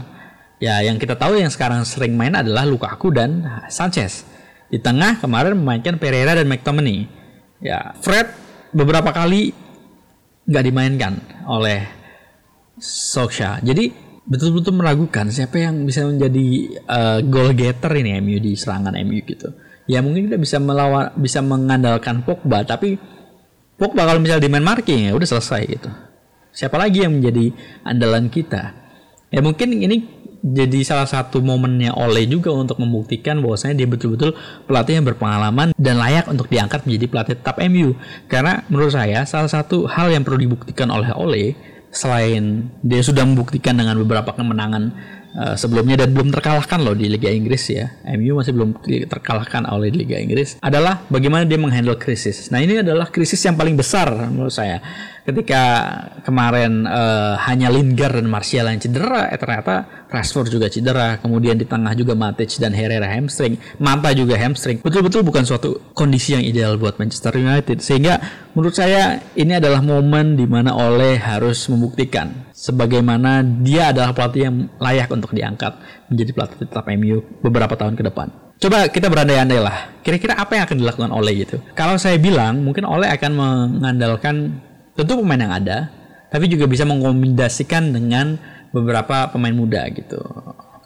Ya, 0.60 0.80
yang 0.84 0.96
kita 1.00 1.20
tahu 1.20 1.40
yang 1.40 1.52
sekarang 1.52 1.84
sering 1.84 2.16
main 2.16 2.36
adalah 2.36 2.64
Lukaku 2.64 3.12
dan 3.12 3.44
Sanchez. 3.68 4.24
Di 4.68 4.80
tengah 4.80 5.20
kemarin 5.20 5.56
memainkan 5.56 6.00
Pereira 6.00 6.36
dan 6.36 6.48
McTominay. 6.48 7.08
Ya, 7.60 7.92
Fred 8.00 8.32
beberapa 8.72 9.12
kali 9.12 9.52
nggak 10.48 10.64
dimainkan 10.64 11.14
oleh 11.48 11.84
Solskjaer. 12.80 13.64
Jadi 13.64 13.92
betul-betul 14.28 14.76
meragukan 14.76 15.32
siapa 15.32 15.60
yang 15.60 15.88
bisa 15.88 16.04
menjadi 16.04 16.48
uh, 16.88 17.20
goal 17.24 17.56
getter 17.56 17.96
ini 17.96 18.20
MU 18.20 18.38
di 18.44 18.60
serangan 18.60 18.92
MU 19.08 19.24
gitu 19.24 19.67
ya 19.88 20.04
mungkin 20.04 20.28
kita 20.30 20.38
bisa 20.38 20.60
melawan 20.60 21.16
bisa 21.18 21.40
mengandalkan 21.42 22.22
Pogba 22.22 22.68
tapi 22.68 23.00
Pogba 23.80 24.04
kalau 24.04 24.20
misalnya 24.20 24.44
di 24.46 24.52
main 24.52 24.66
marking 24.66 25.10
ya 25.10 25.12
udah 25.16 25.28
selesai 25.28 25.62
gitu 25.66 25.90
siapa 26.52 26.76
lagi 26.76 27.08
yang 27.08 27.18
menjadi 27.18 27.56
andalan 27.88 28.28
kita 28.28 28.76
ya 29.32 29.40
mungkin 29.40 29.74
ini 29.74 30.18
jadi 30.48 30.80
salah 30.86 31.10
satu 31.10 31.42
momennya 31.42 31.98
Oleh 31.98 32.30
juga 32.30 32.54
untuk 32.54 32.80
membuktikan 32.80 33.42
bahwasanya 33.42 33.84
dia 33.84 33.88
betul-betul 33.90 34.38
pelatih 34.70 35.02
yang 35.02 35.06
berpengalaman 35.10 35.74
dan 35.76 35.96
layak 35.98 36.30
untuk 36.30 36.48
diangkat 36.48 36.86
menjadi 36.86 37.06
pelatih 37.10 37.36
tetap 37.42 37.56
MU. 37.68 37.98
Karena 38.30 38.64
menurut 38.72 38.94
saya 38.94 39.26
salah 39.26 39.50
satu 39.50 39.90
hal 39.90 40.14
yang 40.14 40.24
perlu 40.24 40.40
dibuktikan 40.40 40.88
oleh 40.94 41.10
Oleh 41.18 41.58
selain 41.90 42.70
dia 42.84 43.02
sudah 43.02 43.24
membuktikan 43.26 43.74
dengan 43.74 43.98
beberapa 43.98 44.36
kemenangan 44.36 44.94
uh, 45.38 45.56
sebelumnya 45.56 46.04
dan 46.04 46.12
belum 46.18 46.34
terkalahkan 46.34 46.82
loh 46.82 46.98
di 46.98 47.08
Liga 47.08 47.30
Inggris 47.30 47.70
ya. 47.70 47.94
MU 48.18 48.42
masih 48.42 48.58
belum 48.58 48.82
terkalahkan 49.06 49.70
oleh 49.70 49.94
Liga 49.94 50.18
Inggris 50.18 50.58
adalah 50.60 51.06
bagaimana 51.08 51.46
dia 51.46 51.62
menghandle 51.62 51.96
krisis. 51.96 52.50
Nah, 52.50 52.60
ini 52.60 52.82
adalah 52.82 53.08
krisis 53.14 53.40
yang 53.46 53.54
paling 53.54 53.78
besar 53.78 54.10
menurut 54.28 54.52
saya. 54.52 54.82
Ketika 55.28 55.64
kemarin 56.24 56.88
uh, 56.88 57.36
hanya 57.52 57.68
Lingard 57.68 58.16
dan 58.16 58.32
Martial 58.32 58.72
yang 58.72 58.80
cedera, 58.80 59.28
eh 59.28 59.36
ternyata 59.36 60.08
Rashford 60.08 60.48
juga 60.48 60.72
cedera, 60.72 61.20
kemudian 61.20 61.60
di 61.60 61.68
tengah 61.68 61.92
juga 62.00 62.16
Matic 62.16 62.56
dan 62.64 62.72
Herrera 62.72 63.12
hamstring, 63.12 63.60
Manta 63.76 64.16
juga 64.16 64.40
hamstring. 64.40 64.80
Betul-betul 64.80 65.28
bukan 65.28 65.44
suatu 65.44 65.84
kondisi 65.92 66.32
yang 66.32 66.48
ideal 66.48 66.80
buat 66.80 66.96
Manchester 66.96 67.36
United. 67.36 67.84
Sehingga 67.84 68.24
menurut 68.56 68.72
saya 68.72 69.20
ini 69.36 69.60
adalah 69.60 69.84
momen 69.84 70.40
di 70.40 70.48
mana 70.48 70.72
Oleh 70.72 71.20
harus 71.20 71.60
membuktikan 71.68 72.48
sebagaimana 72.56 73.44
dia 73.44 73.92
adalah 73.92 74.16
pelatih 74.16 74.48
yang 74.48 74.56
layak 74.80 75.12
untuk 75.12 75.36
diangkat 75.36 75.76
menjadi 76.08 76.32
pelatih 76.32 76.58
tetap 76.64 76.88
MU 76.96 77.20
beberapa 77.44 77.76
tahun 77.76 78.00
ke 78.00 78.08
depan. 78.08 78.32
Coba 78.64 78.88
kita 78.88 79.12
berandai-andai 79.12 79.60
lah. 79.60 79.92
Kira-kira 80.02 80.40
apa 80.40 80.56
yang 80.56 80.64
akan 80.72 80.78
dilakukan 80.80 81.12
Oleh 81.12 81.34
gitu? 81.44 81.60
Kalau 81.76 82.00
saya 82.00 82.16
bilang, 82.16 82.64
mungkin 82.64 82.88
Oleh 82.88 83.12
akan 83.12 83.32
mengandalkan 83.36 84.64
tentu 84.98 85.22
pemain 85.22 85.38
yang 85.38 85.54
ada, 85.54 85.94
tapi 86.34 86.50
juga 86.50 86.66
bisa 86.66 86.84
mengkombinasikan 86.84 87.94
dengan 87.94 88.36
beberapa 88.74 89.30
pemain 89.30 89.54
muda 89.54 89.86
gitu. 89.94 90.20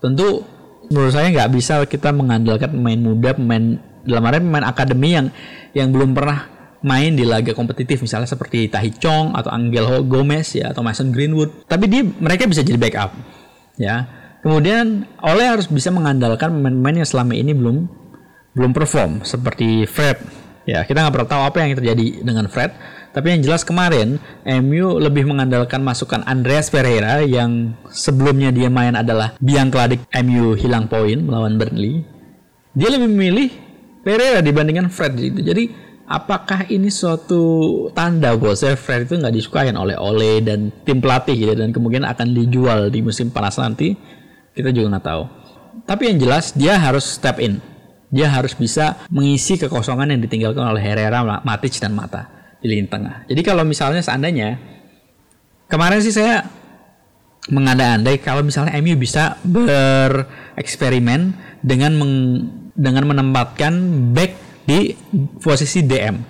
Tentu 0.04 0.44
menurut 0.92 1.16
saya 1.16 1.32
nggak 1.32 1.50
bisa 1.56 1.82
kita 1.88 2.12
mengandalkan 2.12 2.76
pemain 2.76 3.00
muda, 3.00 3.32
pemain 3.34 3.80
dalam 4.04 4.24
arti 4.28 4.44
pemain 4.44 4.66
akademi 4.68 5.10
yang 5.16 5.28
yang 5.72 5.90
belum 5.90 6.12
pernah 6.12 6.52
main 6.82 7.14
di 7.14 7.22
laga 7.22 7.54
kompetitif 7.54 8.02
misalnya 8.02 8.26
seperti 8.26 8.66
Tahi 8.66 8.92
Chong 8.98 9.38
atau 9.38 9.54
Angel 9.54 10.02
Gomez 10.10 10.58
ya 10.58 10.74
atau 10.74 10.82
Mason 10.82 11.14
Greenwood 11.14 11.70
tapi 11.70 11.86
dia 11.86 12.02
mereka 12.02 12.50
bisa 12.50 12.66
jadi 12.66 12.82
backup 12.82 13.14
ya 13.78 14.22
Kemudian 14.42 15.06
Ole 15.22 15.46
harus 15.46 15.70
bisa 15.70 15.94
mengandalkan 15.94 16.50
pemain-pemain 16.50 17.06
yang 17.06 17.10
selama 17.10 17.38
ini 17.38 17.54
belum 17.54 17.86
belum 18.58 18.72
perform 18.74 19.22
seperti 19.22 19.86
Fred. 19.86 20.18
Ya, 20.66 20.86
kita 20.86 21.02
nggak 21.02 21.14
pernah 21.14 21.30
tahu 21.30 21.44
apa 21.50 21.58
yang 21.66 21.74
terjadi 21.74 22.06
dengan 22.22 22.46
Fred. 22.46 22.72
Tapi 23.12 23.28
yang 23.36 23.42
jelas 23.44 23.68
kemarin 23.68 24.22
MU 24.48 24.96
lebih 24.96 25.28
mengandalkan 25.28 25.84
masukan 25.84 26.24
Andreas 26.24 26.72
Pereira 26.72 27.20
yang 27.20 27.76
sebelumnya 27.92 28.56
dia 28.56 28.72
main 28.72 28.96
adalah 28.96 29.36
biang 29.44 29.68
keladik 29.68 30.08
MU 30.24 30.56
hilang 30.56 30.88
poin 30.88 31.20
melawan 31.20 31.60
Burnley. 31.60 32.08
Dia 32.72 32.88
lebih 32.88 33.12
memilih 33.12 33.50
Pereira 34.00 34.40
dibandingkan 34.40 34.88
Fred 34.88 35.20
gitu. 35.20 35.44
Jadi 35.44 35.68
apakah 36.08 36.72
ini 36.72 36.88
suatu 36.88 37.44
tanda 37.92 38.32
bahwa 38.40 38.56
Fred 38.56 39.12
itu 39.12 39.20
nggak 39.20 39.36
disukain 39.36 39.76
oleh 39.76 40.00
Ole 40.00 40.40
dan 40.40 40.72
tim 40.88 41.04
pelatih 41.04 41.36
gitu 41.36 41.54
dan 41.60 41.76
kemudian 41.76 42.08
akan 42.08 42.32
dijual 42.32 42.88
di 42.88 43.04
musim 43.04 43.28
panas 43.28 43.60
nanti 43.60 43.92
kita 44.56 44.72
juga 44.72 44.96
nggak 44.96 45.06
tahu. 45.06 45.24
Tapi 45.84 46.04
yang 46.12 46.18
jelas 46.20 46.56
dia 46.56 46.80
harus 46.80 47.04
step 47.04 47.44
in. 47.44 47.60
Dia 48.12 48.28
harus 48.28 48.52
bisa 48.54 49.08
mengisi 49.08 49.56
kekosongan 49.56 50.12
yang 50.12 50.22
ditinggalkan 50.22 50.68
oleh 50.68 50.84
Herrera, 50.84 51.24
Matic 51.24 51.80
dan 51.80 51.96
Mata 51.96 52.28
di 52.60 52.68
lini 52.68 52.86
tengah. 52.86 53.26
Jadi 53.26 53.42
kalau 53.42 53.64
misalnya 53.66 54.04
seandainya 54.04 54.60
kemarin 55.72 56.04
sih 56.04 56.14
saya 56.14 56.46
mengandai-andai 57.50 58.22
kalau 58.22 58.46
misalnya 58.46 58.78
MU 58.78 58.94
bisa 59.00 59.40
bereksperimen 59.42 61.34
dengan 61.64 61.98
meng, 61.98 62.14
dengan 62.78 63.10
menempatkan 63.10 63.74
back 64.14 64.32
di 64.70 64.94
posisi 65.42 65.82
DM. 65.82 66.22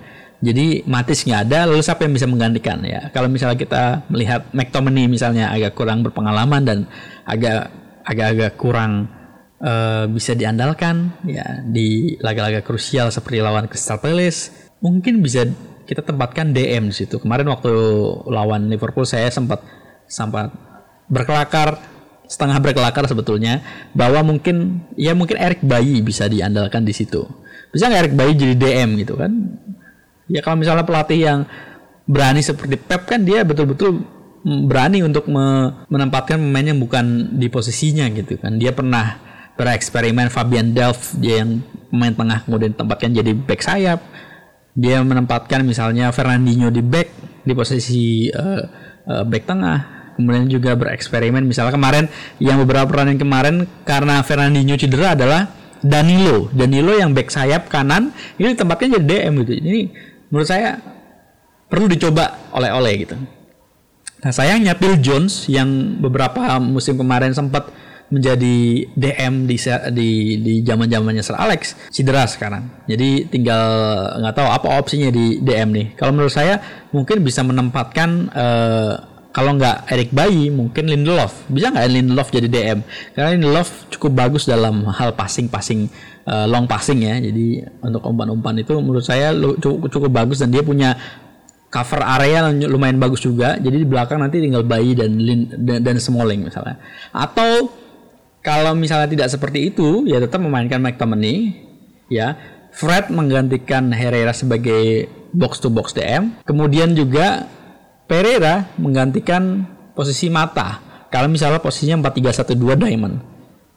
Jadi 0.42 0.82
Matis 0.90 1.22
nggak 1.22 1.42
ada, 1.46 1.70
lalu 1.70 1.82
siapa 1.86 2.02
yang 2.02 2.18
bisa 2.18 2.26
menggantikan 2.26 2.82
ya? 2.82 3.12
Kalau 3.14 3.30
misalnya 3.30 3.54
kita 3.54 4.02
melihat 4.10 4.50
McTominay 4.50 5.06
misalnya 5.06 5.54
agak 5.54 5.78
kurang 5.78 6.02
berpengalaman 6.02 6.62
dan 6.66 6.78
agak 7.22 7.70
agak-agak 8.02 8.58
kurang 8.58 9.06
uh, 9.62 10.04
bisa 10.10 10.34
diandalkan 10.34 11.14
ya 11.24 11.62
di 11.62 12.18
laga-laga 12.18 12.60
krusial 12.60 13.08
seperti 13.14 13.40
lawan 13.40 13.70
Crystal 13.70 14.02
Palace. 14.02 14.50
Mungkin 14.82 15.22
bisa 15.22 15.46
kita 15.86 16.02
tempatkan 16.02 16.50
DM 16.50 16.90
di 16.90 16.94
situ. 16.94 17.22
Kemarin 17.22 17.48
waktu 17.48 17.72
lawan 18.26 18.66
Liverpool 18.66 19.06
saya 19.06 19.30
sempat 19.30 19.62
sempat 20.10 20.50
berkelakar 21.06 21.78
setengah 22.26 22.58
berkelakar 22.64 23.04
sebetulnya 23.04 23.60
bahwa 23.92 24.24
mungkin 24.24 24.82
ya 24.96 25.12
mungkin 25.12 25.36
Eric 25.36 25.60
Bayi 25.62 26.00
bisa 26.00 26.26
diandalkan 26.26 26.82
di 26.82 26.94
situ. 26.96 27.22
Bisa 27.70 27.88
nggak 27.88 28.00
Eric 28.08 28.14
Bayi 28.16 28.32
jadi 28.36 28.54
DM 28.56 29.00
gitu 29.00 29.16
kan? 29.16 29.32
Ya 30.32 30.40
kalau 30.40 30.56
misalnya 30.60 30.84
pelatih 30.84 31.20
yang 31.20 31.40
berani 32.08 32.40
seperti 32.40 32.80
Pep 32.80 33.04
kan 33.06 33.22
dia 33.22 33.44
betul-betul 33.44 34.02
berani 34.42 35.06
untuk 35.06 35.30
menempatkan 35.86 36.40
pemain 36.40 36.66
yang 36.66 36.80
bukan 36.82 37.36
di 37.38 37.46
posisinya 37.52 38.08
gitu 38.10 38.40
kan. 38.40 38.58
Dia 38.58 38.74
pernah 38.74 39.31
bereksperimen 39.62 40.26
Fabian 40.26 40.74
Delph 40.74 41.14
dia 41.22 41.46
yang 41.46 41.62
pemain 41.86 42.10
tengah 42.10 42.42
kemudian 42.42 42.74
ditempatkan 42.74 43.14
jadi 43.14 43.30
back 43.30 43.62
sayap. 43.62 44.02
Dia 44.74 44.98
menempatkan 45.06 45.62
misalnya 45.62 46.10
Fernandinho 46.10 46.74
di 46.74 46.82
back 46.82 47.08
di 47.46 47.52
posisi 47.54 48.26
uh, 48.34 48.66
uh, 49.06 49.22
back 49.22 49.46
tengah. 49.46 49.78
Kemudian 50.18 50.50
juga 50.50 50.74
bereksperimen 50.76 51.46
misalnya 51.46 51.72
kemarin 51.72 52.04
yang 52.42 52.58
beberapa 52.60 52.90
pertandingan 52.90 53.22
kemarin 53.22 53.56
karena 53.86 54.20
Fernandinho 54.26 54.74
cedera 54.74 55.14
adalah 55.14 55.48
Danilo. 55.78 56.50
Danilo 56.50 56.98
yang 56.98 57.14
back 57.14 57.30
sayap 57.30 57.70
kanan 57.70 58.10
ini 58.42 58.58
ditempatkan 58.58 58.98
jadi 58.98 59.06
DM 59.06 59.32
gitu. 59.46 59.52
Ini 59.62 59.80
menurut 60.28 60.48
saya 60.50 60.82
perlu 61.70 61.86
dicoba 61.86 62.50
oleh-oleh 62.50 62.94
gitu. 63.06 63.16
Nah 64.22 64.32
sayangnya 64.34 64.74
Phil 64.78 64.98
Jones 64.98 65.46
yang 65.46 65.98
beberapa 65.98 66.58
musim 66.60 66.98
kemarin 66.98 67.34
sempat 67.34 67.70
menjadi 68.12 68.84
DM 68.92 69.48
di 69.48 69.56
di 69.96 70.08
di 70.36 70.52
zaman 70.60 70.84
zamannya 70.84 71.24
Sir 71.24 71.40
Alex 71.40 71.88
cedera 71.88 72.28
sekarang. 72.28 72.84
Jadi 72.84 73.24
tinggal 73.32 73.64
nggak 74.20 74.34
tahu 74.36 74.48
apa 74.52 74.68
opsinya 74.76 75.08
di 75.08 75.40
DM 75.40 75.68
nih. 75.72 75.86
Kalau 75.96 76.12
menurut 76.12 76.30
saya 76.30 76.60
mungkin 76.92 77.24
bisa 77.24 77.40
menempatkan 77.40 78.28
uh, 78.28 78.92
kalau 79.32 79.56
nggak 79.56 79.88
Eric 79.88 80.12
Bayi 80.12 80.52
mungkin 80.52 80.92
Lindelof. 80.92 81.48
Bisa 81.48 81.72
nggak 81.72 81.88
Lindelof 81.88 82.28
jadi 82.28 82.48
DM 82.52 82.78
karena 83.16 83.28
Lindelof 83.32 83.88
cukup 83.88 84.12
bagus 84.12 84.44
dalam 84.44 84.84
hal 84.92 85.16
passing 85.16 85.48
passing 85.48 85.88
uh, 86.28 86.44
long 86.44 86.68
passing 86.68 87.00
ya. 87.00 87.16
Jadi 87.16 87.64
untuk 87.80 88.04
umpan-umpan 88.04 88.60
itu 88.60 88.76
menurut 88.76 89.08
saya 89.08 89.32
cukup, 89.32 89.88
cukup 89.88 90.10
bagus 90.12 90.44
dan 90.44 90.52
dia 90.52 90.60
punya 90.60 91.00
cover 91.72 92.04
area 92.04 92.52
lumayan 92.68 93.00
bagus 93.00 93.24
juga. 93.24 93.56
Jadi 93.56 93.80
di 93.80 93.88
belakang 93.88 94.20
nanti 94.20 94.44
tinggal 94.44 94.68
Bayi 94.68 94.92
dan 94.92 95.16
Lin, 95.16 95.48
dan, 95.48 95.80
dan 95.80 95.96
Smalling 95.96 96.44
misalnya. 96.44 96.76
Atau 97.16 97.81
kalau 98.42 98.74
misalnya 98.74 99.06
tidak 99.06 99.30
seperti 99.30 99.70
itu, 99.70 100.02
ya 100.04 100.18
tetap 100.18 100.42
memainkan 100.42 100.82
McTominay, 100.82 101.54
ya. 102.10 102.34
Fred 102.74 103.12
menggantikan 103.12 103.92
Herrera 103.94 104.34
sebagai 104.34 105.06
box 105.30 105.62
to 105.62 105.70
box 105.70 105.94
DM. 105.94 106.42
Kemudian 106.42 106.96
juga 106.96 107.46
Pereira 108.10 108.68
menggantikan 108.76 109.64
posisi 109.92 110.26
Mata. 110.32 110.80
Kalau 111.12 111.28
misalnya 111.28 111.60
posisinya 111.60 112.08
4-3-1-2 112.10 112.80
Diamond. 112.80 113.16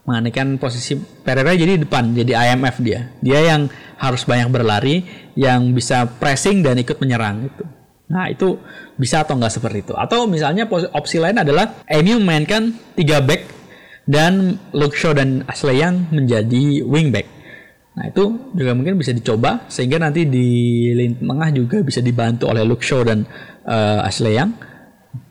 Menggantikan 0.07 0.55
posisi 0.55 0.95
Pereira 0.97 1.51
jadi 1.53 1.75
depan, 1.75 2.15
jadi 2.15 2.55
IMF 2.55 2.79
dia. 2.79 3.11
Dia 3.19 3.39
yang 3.43 3.67
harus 3.99 4.23
banyak 4.23 4.47
berlari, 4.47 5.03
yang 5.35 5.75
bisa 5.75 6.07
pressing 6.07 6.63
dan 6.63 6.79
ikut 6.79 6.95
menyerang 6.97 7.51
itu. 7.51 7.63
Nah 8.05 8.29
itu 8.31 8.55
bisa 8.95 9.25
atau 9.25 9.35
enggak 9.35 9.53
seperti 9.59 9.91
itu. 9.91 9.93
Atau 9.97 10.29
misalnya 10.29 10.69
opsi 10.93 11.19
lain 11.19 11.41
adalah 11.41 11.83
MU 11.89 12.15
memainkan 12.21 12.71
3 12.95 13.27
back 13.27 13.54
dan 14.05 14.61
Luke 14.71 14.93
Shaw 14.93 15.17
dan 15.17 15.41
Ashley 15.49 15.81
Young 15.81 16.13
menjadi 16.13 16.85
wingback. 16.85 17.25
Nah 17.95 18.11
itu 18.11 18.51
juga 18.53 18.75
mungkin 18.77 18.99
bisa 18.99 19.15
dicoba 19.15 19.65
sehingga 19.71 19.97
nanti 19.97 20.29
di 20.29 20.47
lini 20.93 21.15
tengah 21.17 21.49
juga 21.55 21.81
bisa 21.81 22.03
dibantu 22.05 22.51
oleh 22.51 22.61
Luke 22.61 22.85
Shaw 22.85 23.01
dan 23.01 23.25
uh, 23.65 24.05
Ashley 24.05 24.37
Young. 24.37 24.53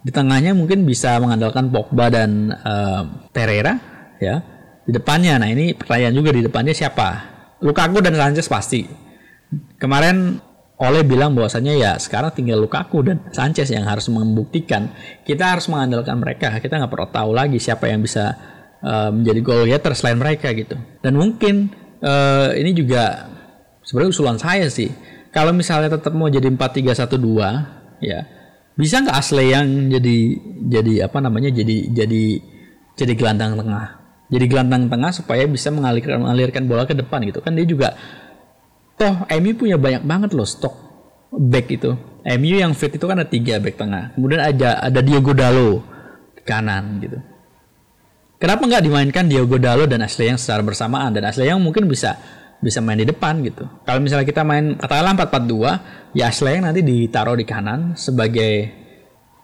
Di 0.04 0.12
tengahnya 0.12 0.52
mungkin 0.52 0.84
bisa 0.84 1.16
mengandalkan 1.20 1.68
Pogba 1.68 2.12
dan 2.12 2.52
uh, 2.52 3.28
Pereira 3.30 3.78
ya. 4.18 4.42
Di 4.84 4.92
depannya, 4.92 5.40
nah 5.40 5.48
ini 5.48 5.72
pertanyaan 5.72 6.12
juga 6.12 6.28
di 6.28 6.44
depannya 6.44 6.76
siapa? 6.76 7.08
Lukaku 7.64 8.04
dan 8.04 8.12
Sanchez 8.20 8.44
pasti. 8.52 8.84
Kemarin 9.80 10.36
oleh 10.74 11.06
bilang 11.06 11.32
bahwasannya 11.32 11.78
ya 11.78 11.96
sekarang 11.96 12.34
tinggal 12.34 12.60
Lukaku 12.60 13.06
dan 13.06 13.22
Sanchez 13.30 13.70
yang 13.70 13.86
harus 13.86 14.10
membuktikan 14.10 14.90
kita 15.22 15.54
harus 15.54 15.70
mengandalkan 15.70 16.18
mereka 16.18 16.50
kita 16.58 16.82
nggak 16.82 16.90
perlu 16.90 17.08
tahu 17.14 17.30
lagi 17.30 17.62
siapa 17.62 17.86
yang 17.86 18.02
bisa 18.02 18.34
uh, 18.84 19.10
menjadi 19.10 19.40
goal 19.40 19.64
getter 19.64 19.96
selain 19.96 20.20
mereka 20.20 20.52
gitu. 20.52 20.76
Dan 21.00 21.16
mungkin 21.16 21.72
uh, 22.04 22.52
ini 22.52 22.76
juga 22.76 23.26
sebenarnya 23.82 24.12
usulan 24.12 24.38
saya 24.38 24.68
sih. 24.68 24.92
Kalau 25.34 25.50
misalnya 25.50 25.98
tetap 25.98 26.14
mau 26.14 26.30
jadi 26.30 26.46
4-3-1-2 26.46 27.98
ya 28.04 28.22
bisa 28.74 29.02
nggak 29.02 29.18
Asle 29.18 29.50
yang 29.50 29.66
jadi 29.90 30.16
jadi 30.66 30.94
apa 31.10 31.18
namanya 31.22 31.50
jadi 31.50 31.90
jadi 31.90 32.22
jadi 32.94 33.12
gelandang 33.18 33.58
tengah? 33.58 33.98
Jadi 34.30 34.44
gelandang 34.46 34.86
tengah 34.86 35.10
supaya 35.10 35.46
bisa 35.50 35.74
mengalirkan 35.74 36.22
mengalirkan 36.22 36.62
bola 36.70 36.86
ke 36.86 36.94
depan 36.94 37.22
gitu. 37.26 37.42
Kan 37.42 37.58
dia 37.58 37.66
juga 37.66 37.98
toh 38.94 39.26
MU 39.42 39.58
punya 39.58 39.74
banyak 39.74 40.06
banget 40.06 40.30
loh 40.38 40.46
stok 40.46 40.74
back 41.34 41.66
itu. 41.70 41.98
MU 42.24 42.54
yang 42.54 42.72
fit 42.78 42.94
itu 42.94 43.02
kan 43.06 43.18
ada 43.18 43.26
tiga 43.26 43.58
back 43.58 43.74
tengah. 43.74 44.14
Kemudian 44.14 44.42
ada 44.42 44.78
ada 44.86 45.00
Diogo 45.02 45.34
Dalo 45.34 45.82
kanan 46.46 47.02
gitu 47.02 47.33
Kenapa 48.44 48.60
nggak 48.68 48.84
dimainkan 48.84 49.24
Diogo 49.24 49.56
Dalo 49.56 49.88
dan 49.88 50.04
Ashley 50.04 50.28
yang 50.28 50.36
secara 50.36 50.60
bersamaan 50.60 51.16
dan 51.16 51.24
Ashley 51.24 51.48
yang 51.48 51.64
mungkin 51.64 51.88
bisa 51.88 52.20
bisa 52.60 52.84
main 52.84 53.00
di 53.00 53.08
depan 53.08 53.40
gitu. 53.40 53.64
Kalau 53.88 54.04
misalnya 54.04 54.28
kita 54.28 54.44
main 54.44 54.76
katakanlah 54.76 55.16
4-4-2, 55.32 56.12
ya 56.12 56.28
Ashley 56.28 56.60
yang 56.60 56.68
nanti 56.68 56.84
ditaruh 56.84 57.40
di 57.40 57.48
kanan 57.48 57.96
sebagai 57.96 58.68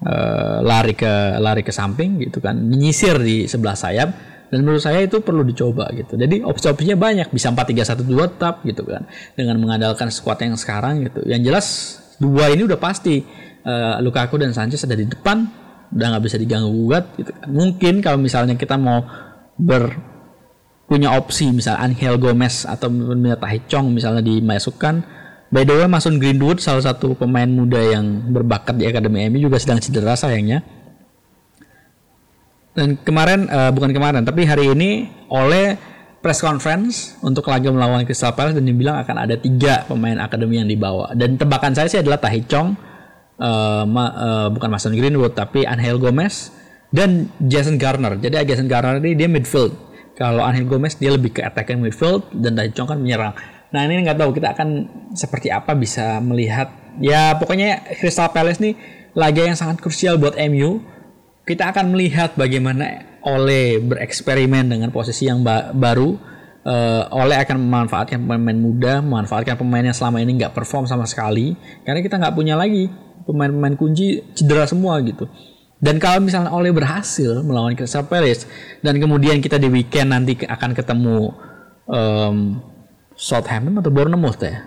uh, 0.04 0.60
lari 0.60 0.92
ke 0.92 1.40
lari 1.40 1.64
ke 1.64 1.72
samping 1.72 2.20
gitu 2.28 2.44
kan, 2.44 2.60
menyisir 2.60 3.16
di 3.16 3.48
sebelah 3.48 3.72
sayap 3.72 4.08
dan 4.52 4.58
menurut 4.68 4.84
saya 4.84 5.00
itu 5.00 5.24
perlu 5.24 5.48
dicoba 5.48 5.88
gitu. 5.96 6.20
Jadi 6.20 6.44
opsi-opsinya 6.44 7.00
banyak, 7.00 7.32
bisa 7.32 7.48
4-3-1-2 7.56 8.04
tetap 8.36 8.60
gitu 8.68 8.84
kan. 8.84 9.08
Dengan 9.32 9.56
mengandalkan 9.64 10.12
squad 10.12 10.44
yang 10.44 10.60
sekarang 10.60 11.08
gitu. 11.08 11.24
Yang 11.24 11.40
jelas 11.48 11.66
dua 12.20 12.52
ini 12.52 12.68
udah 12.68 12.76
pasti 12.76 13.24
uh, 13.64 13.96
Lukaku 14.04 14.36
dan 14.36 14.52
Sanchez 14.52 14.84
ada 14.84 14.92
di 14.92 15.08
depan 15.08 15.59
udah 15.90 16.06
nggak 16.16 16.24
bisa 16.24 16.36
diganggu 16.38 16.70
gugat 16.70 17.04
gitu. 17.18 17.30
Mungkin 17.50 18.00
kalau 18.02 18.18
misalnya 18.18 18.54
kita 18.54 18.78
mau 18.78 19.04
ber 19.58 19.94
punya 20.90 21.14
opsi 21.14 21.54
misal 21.54 21.78
Angel 21.78 22.18
Gomez 22.18 22.66
atau 22.66 22.90
Tahi 22.90 23.58
Chong 23.70 23.94
misalnya 23.94 24.26
dimasukkan 24.26 25.20
By 25.50 25.66
the 25.66 25.74
way, 25.74 25.90
Mason 25.90 26.22
Greenwood 26.22 26.62
salah 26.62 26.78
satu 26.78 27.18
pemain 27.18 27.50
muda 27.50 27.82
yang 27.82 28.30
berbakat 28.30 28.78
di 28.78 28.86
Akademi 28.86 29.26
MU 29.26 29.50
juga 29.50 29.58
sedang 29.58 29.82
cedera 29.82 30.14
sayangnya. 30.14 30.62
Dan 32.70 32.94
kemarin 33.02 33.50
uh, 33.50 33.74
bukan 33.74 33.90
kemarin, 33.90 34.22
tapi 34.22 34.46
hari 34.46 34.70
ini 34.70 35.10
oleh 35.26 35.74
press 36.22 36.38
conference 36.38 37.18
untuk 37.18 37.50
laga 37.50 37.66
melawan 37.66 38.06
Crystal 38.06 38.30
Palace 38.30 38.54
dan 38.54 38.62
dibilang 38.62 39.02
akan 39.02 39.26
ada 39.26 39.34
tiga 39.34 39.82
pemain 39.90 40.22
akademi 40.22 40.62
yang 40.62 40.70
dibawa. 40.70 41.10
Dan 41.18 41.34
tebakan 41.34 41.74
saya 41.74 41.90
sih 41.90 41.98
adalah 41.98 42.22
Tahi 42.22 42.40
Chong, 42.46 42.78
uh, 43.40 43.82
ma, 43.88 44.04
uh, 44.12 44.48
bukan 44.52 44.68
Mason 44.68 44.92
Greenwood 44.92 45.34
tapi 45.34 45.64
Angel 45.64 45.96
Gomez 45.96 46.52
dan 46.92 47.32
Jason 47.40 47.80
Garner. 47.80 48.20
Jadi 48.20 48.36
Jason 48.44 48.68
Garner 48.68 49.00
ini 49.00 49.16
dia 49.16 49.26
midfield. 49.26 49.72
Kalau 50.14 50.44
Angel 50.44 50.68
Gomez 50.68 50.94
dia 51.00 51.10
lebih 51.10 51.32
ke 51.32 51.40
attacking 51.40 51.80
midfield 51.80 52.28
dan 52.36 52.54
Dai 52.54 52.70
Chong 52.70 52.86
kan 52.92 53.00
menyerang. 53.00 53.32
Nah 53.72 53.80
ini 53.88 54.04
nggak 54.04 54.18
tahu 54.20 54.30
kita 54.36 54.52
akan 54.52 54.68
seperti 55.16 55.48
apa 55.48 55.72
bisa 55.72 56.20
melihat 56.20 56.68
ya 57.00 57.38
pokoknya 57.38 57.96
Crystal 58.02 58.28
Palace 58.28 58.60
nih 58.60 58.74
laga 59.16 59.42
yang 59.42 59.56
sangat 59.56 59.80
krusial 59.80 60.20
buat 60.20 60.36
MU. 60.50 60.84
Kita 61.48 61.72
akan 61.72 61.96
melihat 61.96 62.36
bagaimana 62.36 63.10
Ole 63.20 63.80
bereksperimen 63.80 64.70
dengan 64.70 64.88
posisi 64.92 65.26
yang 65.26 65.40
ba 65.40 65.72
baru. 65.72 66.28
Uh, 66.60 67.08
Ole 67.16 67.40
akan 67.40 67.56
memanfaatkan 67.56 68.20
pemain-pemain 68.20 68.60
muda, 68.60 68.94
memanfaatkan 69.00 69.56
pemain 69.56 69.80
yang 69.80 69.96
selama 69.96 70.20
ini 70.20 70.36
nggak 70.36 70.52
perform 70.52 70.84
sama 70.84 71.08
sekali, 71.08 71.56
karena 71.88 72.04
kita 72.04 72.20
nggak 72.20 72.36
punya 72.36 72.52
lagi 72.52 72.92
pemain-pemain 73.26 73.76
kunci 73.76 74.22
cedera 74.36 74.64
semua 74.68 75.00
gitu. 75.04 75.28
Dan 75.80 75.96
kalau 75.96 76.20
misalnya 76.20 76.52
Ole 76.52 76.76
berhasil 76.76 77.40
melawan 77.40 77.72
Crystal 77.72 78.04
Palace 78.04 78.44
dan 78.84 79.00
kemudian 79.00 79.40
kita 79.40 79.56
di 79.56 79.72
weekend 79.72 80.12
nanti 80.12 80.36
akan 80.36 80.76
ketemu 80.76 81.32
um, 81.88 82.60
Southampton 83.16 83.80
atau 83.80 83.88
Bournemouth 83.88 84.40
ya. 84.44 84.60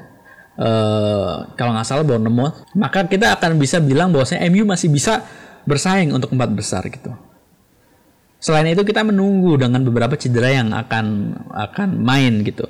Uh, 0.54 1.50
kalau 1.58 1.74
nggak 1.74 1.86
salah 1.86 2.06
Bournemouth, 2.06 2.66
maka 2.74 3.06
kita 3.06 3.38
akan 3.38 3.62
bisa 3.62 3.78
bilang 3.78 4.10
bahwasanya 4.10 4.46
MU 4.50 4.66
masih 4.66 4.90
bisa 4.90 5.22
bersaing 5.70 6.14
untuk 6.14 6.34
empat 6.34 6.50
besar 6.54 6.82
gitu. 6.90 7.14
Selain 8.42 8.68
itu 8.68 8.84
kita 8.84 9.06
menunggu 9.06 9.56
dengan 9.56 9.86
beberapa 9.86 10.20
cedera 10.20 10.52
yang 10.52 10.76
akan 10.76 11.06
akan 11.54 11.90
main 12.02 12.44
gitu. 12.44 12.68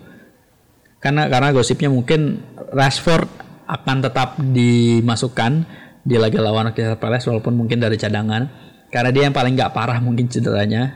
Karena 1.01 1.27
karena 1.27 1.49
gosipnya 1.51 1.89
mungkin 1.91 2.43
Rashford 2.71 3.27
akan 3.73 3.97
tetap 4.05 4.37
dimasukkan 4.37 5.65
di 6.05 6.15
laga 6.21 6.37
lawan 6.43 6.69
Crystal 6.75 6.99
Palace 6.99 7.25
walaupun 7.25 7.57
mungkin 7.57 7.81
dari 7.81 7.97
cadangan 7.97 8.45
karena 8.93 9.09
dia 9.09 9.25
yang 9.25 9.33
paling 9.33 9.57
nggak 9.57 9.73
parah 9.73 9.97
mungkin 9.97 10.29
cederanya. 10.29 10.93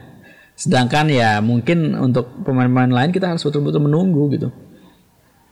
Sedangkan 0.53 1.09
ya 1.09 1.41
mungkin 1.41 1.97
untuk 1.97 2.45
pemain-pemain 2.45 2.89
lain 2.89 3.09
kita 3.09 3.33
harus 3.33 3.41
betul-betul 3.41 3.81
menunggu 3.81 4.29
gitu. 4.37 4.49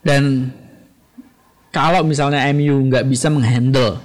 Dan 0.06 0.54
kalau 1.74 2.06
misalnya 2.06 2.46
MU 2.54 2.86
nggak 2.88 3.10
bisa 3.10 3.34
menghandle 3.34 4.00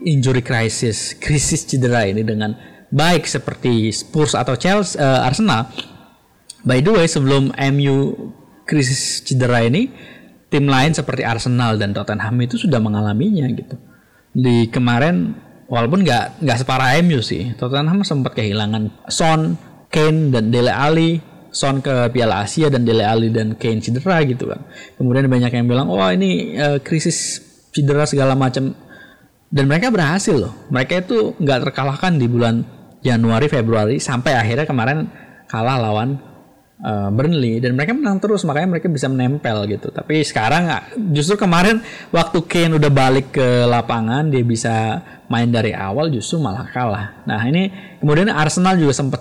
injury 0.00 0.40
crisis 0.40 1.12
krisis 1.18 1.68
cedera 1.68 2.08
ini 2.08 2.24
dengan 2.24 2.56
baik 2.88 3.28
seperti 3.28 3.92
Spurs 3.92 4.32
atau 4.32 4.56
Chelsea 4.56 4.96
uh, 4.96 5.26
Arsenal 5.26 5.68
by 6.64 6.80
the 6.80 6.90
way 6.90 7.06
sebelum 7.06 7.52
MU 7.76 7.96
krisis 8.64 9.20
cedera 9.20 9.60
ini 9.66 9.92
tim 10.50 10.66
lain 10.66 10.90
seperti 10.92 11.22
Arsenal 11.22 11.78
dan 11.78 11.94
Tottenham 11.94 12.36
itu 12.42 12.58
sudah 12.58 12.82
mengalaminya 12.82 13.46
gitu. 13.54 13.78
Di 14.34 14.66
kemarin 14.68 15.32
walaupun 15.70 16.02
nggak 16.02 16.42
nggak 16.42 16.58
separah 16.58 16.98
MU 17.06 17.22
sih 17.22 17.54
Tottenham 17.54 18.02
sempat 18.02 18.34
kehilangan 18.34 19.06
Son, 19.06 19.54
Kane 19.88 20.34
dan 20.34 20.50
Dele 20.50 20.74
Alli. 20.74 21.30
Son 21.50 21.82
ke 21.82 22.14
Piala 22.14 22.46
Asia 22.46 22.70
dan 22.70 22.86
Dele 22.86 23.02
Alli 23.02 23.26
dan 23.26 23.58
Kane 23.58 23.82
cedera 23.82 24.22
gitu 24.22 24.50
kan. 24.50 24.62
Kemudian 24.94 25.26
banyak 25.26 25.50
yang 25.50 25.66
bilang 25.66 25.90
oh 25.90 25.98
ini 26.10 26.54
uh, 26.58 26.78
krisis 26.78 27.42
cedera 27.74 28.06
segala 28.06 28.38
macam. 28.38 28.74
Dan 29.50 29.66
mereka 29.66 29.90
berhasil 29.90 30.38
loh. 30.38 30.54
Mereka 30.70 31.10
itu 31.10 31.34
nggak 31.42 31.66
terkalahkan 31.66 32.14
di 32.14 32.30
bulan 32.30 32.62
Januari 33.02 33.50
Februari 33.50 33.98
sampai 33.98 34.38
akhirnya 34.38 34.62
kemarin 34.62 35.10
kalah 35.50 35.74
lawan 35.82 36.29
uh, 36.84 37.08
Burnley 37.12 37.60
dan 37.60 37.76
mereka 37.76 37.92
menang 37.92 38.18
terus 38.20 38.44
makanya 38.48 38.76
mereka 38.76 38.88
bisa 38.88 39.06
menempel 39.06 39.68
gitu. 39.68 39.92
Tapi 39.92 40.24
sekarang 40.24 40.68
ah, 40.68 40.84
justru 41.12 41.36
kemarin 41.36 41.80
waktu 42.12 42.38
Kane 42.44 42.76
udah 42.76 42.90
balik 42.92 43.36
ke 43.36 43.68
lapangan 43.68 44.28
dia 44.28 44.44
bisa 44.44 45.04
main 45.30 45.48
dari 45.48 45.76
awal 45.76 46.10
justru 46.10 46.40
malah 46.40 46.66
kalah. 46.72 47.22
Nah 47.28 47.40
ini 47.46 47.96
kemudian 48.02 48.32
Arsenal 48.32 48.76
juga 48.80 48.96
sempat 48.96 49.20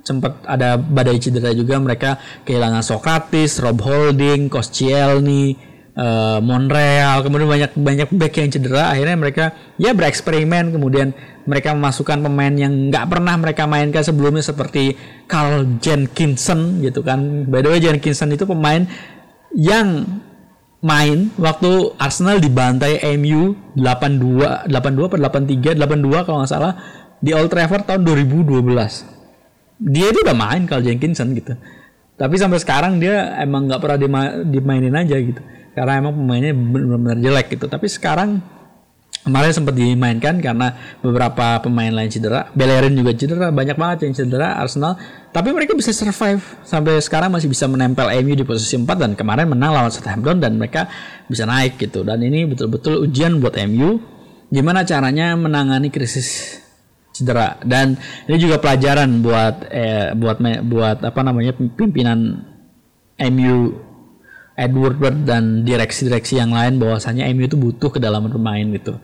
sempat 0.00 0.42
ada 0.48 0.80
badai 0.80 1.20
cedera 1.20 1.52
juga. 1.52 1.76
Mereka 1.76 2.42
kehilangan 2.48 2.82
Sokratis, 2.82 3.60
Rob 3.60 3.78
Holding, 3.84 4.48
Koscielny, 4.48 5.54
uh, 5.94 6.40
Monreal, 6.40 7.20
kemudian 7.20 7.48
banyak 7.48 7.72
banyak 7.76 8.08
back 8.16 8.34
yang 8.40 8.50
cedera. 8.50 8.90
Akhirnya 8.90 9.16
mereka 9.20 9.44
ya 9.76 9.92
bereksperimen. 9.92 10.72
Kemudian 10.72 11.12
mereka 11.44 11.72
memasukkan 11.76 12.20
pemain 12.20 12.52
yang 12.52 12.92
nggak 12.92 13.06
pernah 13.08 13.34
mereka 13.36 13.64
mainkan 13.64 14.04
sebelumnya 14.04 14.44
seperti 14.44 14.96
Carl 15.30 15.78
Jenkinson 15.78 16.82
gitu 16.82 17.06
kan. 17.06 17.46
By 17.46 17.62
the 17.62 17.70
way 17.70 17.78
Jenkinson 17.78 18.34
itu 18.34 18.42
pemain 18.42 18.82
yang 19.54 20.02
main 20.82 21.30
waktu 21.38 21.94
Arsenal 22.00 22.42
dibantai 22.42 22.98
MU 23.14 23.54
82 23.78 24.66
82 24.66 24.74
atau 25.06 25.18
83 25.20 25.78
82 25.78 26.26
kalau 26.26 26.42
nggak 26.42 26.50
salah 26.50 26.72
di 27.22 27.30
Old 27.36 27.52
Trafford 27.52 27.86
tahun 27.86 28.02
2012. 28.02 28.66
Dia 29.80 30.06
itu 30.12 30.18
udah 30.26 30.36
main 30.36 30.66
Carl 30.66 30.82
Jenkinson 30.82 31.32
gitu. 31.38 31.54
Tapi 32.18 32.34
sampai 32.36 32.58
sekarang 32.60 33.00
dia 33.00 33.38
emang 33.40 33.70
nggak 33.70 33.80
pernah 33.80 33.96
dima 33.96 34.22
dimainin 34.44 34.92
aja 34.92 35.16
gitu. 35.16 35.40
Karena 35.72 36.02
emang 36.02 36.18
pemainnya 36.18 36.52
benar-benar 36.52 37.18
jelek 37.22 37.56
gitu. 37.56 37.70
Tapi 37.70 37.86
sekarang 37.86 38.42
kemarin 39.20 39.52
sempat 39.52 39.76
dimainkan 39.76 40.40
karena 40.40 40.72
beberapa 41.04 41.60
pemain 41.60 41.92
lain 41.92 42.08
cedera, 42.08 42.48
Bellerin 42.56 42.96
juga 42.96 43.12
cedera, 43.12 43.52
banyak 43.52 43.76
banget 43.76 43.98
yang 44.08 44.14
cedera 44.16 44.56
Arsenal. 44.56 44.96
Tapi 45.30 45.54
mereka 45.54 45.76
bisa 45.76 45.94
survive 45.94 46.42
sampai 46.66 46.98
sekarang 46.98 47.30
masih 47.30 47.46
bisa 47.46 47.68
menempel 47.70 48.10
MU 48.24 48.34
di 48.34 48.42
posisi 48.42 48.74
4 48.74 48.88
dan 48.96 49.12
kemarin 49.14 49.46
menang 49.46 49.76
lawan 49.76 49.92
Southampton 49.92 50.42
dan 50.42 50.58
mereka 50.58 50.90
bisa 51.28 51.46
naik 51.46 51.78
gitu. 51.78 52.02
Dan 52.02 52.24
ini 52.24 52.48
betul-betul 52.48 53.06
ujian 53.06 53.38
buat 53.38 53.54
MU 53.68 54.00
gimana 54.50 54.82
caranya 54.82 55.38
menangani 55.38 55.94
krisis 55.94 56.58
cedera 57.14 57.58
dan 57.62 57.94
ini 58.26 58.36
juga 58.38 58.58
pelajaran 58.58 59.22
buat 59.22 59.66
eh, 59.70 60.10
buat 60.18 60.42
buat 60.66 60.98
apa 61.06 61.20
namanya 61.22 61.54
pimpinan 61.54 62.50
MU 63.20 63.56
Edward 64.60 65.24
dan 65.24 65.64
direksi-direksi 65.64 66.36
yang 66.36 66.52
lain 66.52 66.76
bahwasanya 66.76 67.24
MU 67.32 67.48
itu 67.48 67.56
butuh 67.56 67.88
kedalaman 67.88 68.28
pemain 68.28 68.66
gitu. 68.76 69.00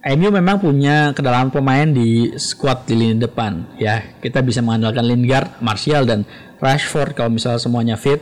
MU 0.00 0.28
memang 0.32 0.58
punya 0.58 1.12
kedalaman 1.14 1.54
pemain 1.54 1.86
di 1.86 2.34
squad 2.34 2.88
di 2.88 2.98
lini 2.98 3.22
depan 3.22 3.78
ya. 3.78 4.18
Kita 4.18 4.42
bisa 4.42 4.58
mengandalkan 4.58 5.06
Lingard, 5.06 5.62
Martial 5.62 6.02
dan 6.02 6.26
Rashford 6.58 7.14
kalau 7.14 7.30
misalnya 7.30 7.62
semuanya 7.62 7.94
fit. 7.94 8.18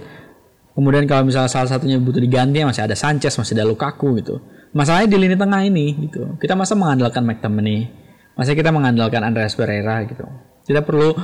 Kemudian 0.77 1.09
kalau 1.09 1.25
misalnya 1.27 1.49
salah 1.51 1.71
satunya 1.71 1.97
butuh 1.99 2.21
diganti 2.23 2.63
masih 2.63 2.85
ada 2.85 2.95
Sanchez, 2.95 3.35
masih 3.35 3.59
ada 3.59 3.67
Lukaku 3.67 4.21
gitu. 4.21 4.39
Masalahnya 4.77 5.09
di 5.11 5.19
lini 5.19 5.35
tengah 5.39 5.65
ini 5.65 5.97
gitu. 6.07 6.37
Kita 6.39 6.55
masa 6.55 6.77
mengandalkan 6.77 7.25
McTominay, 7.25 7.89
masa 8.37 8.53
kita 8.53 8.69
mengandalkan 8.71 9.25
Andreas 9.25 9.57
Pereira 9.57 10.05
gitu. 10.07 10.27
Kita 10.67 10.85
perlu 10.85 11.15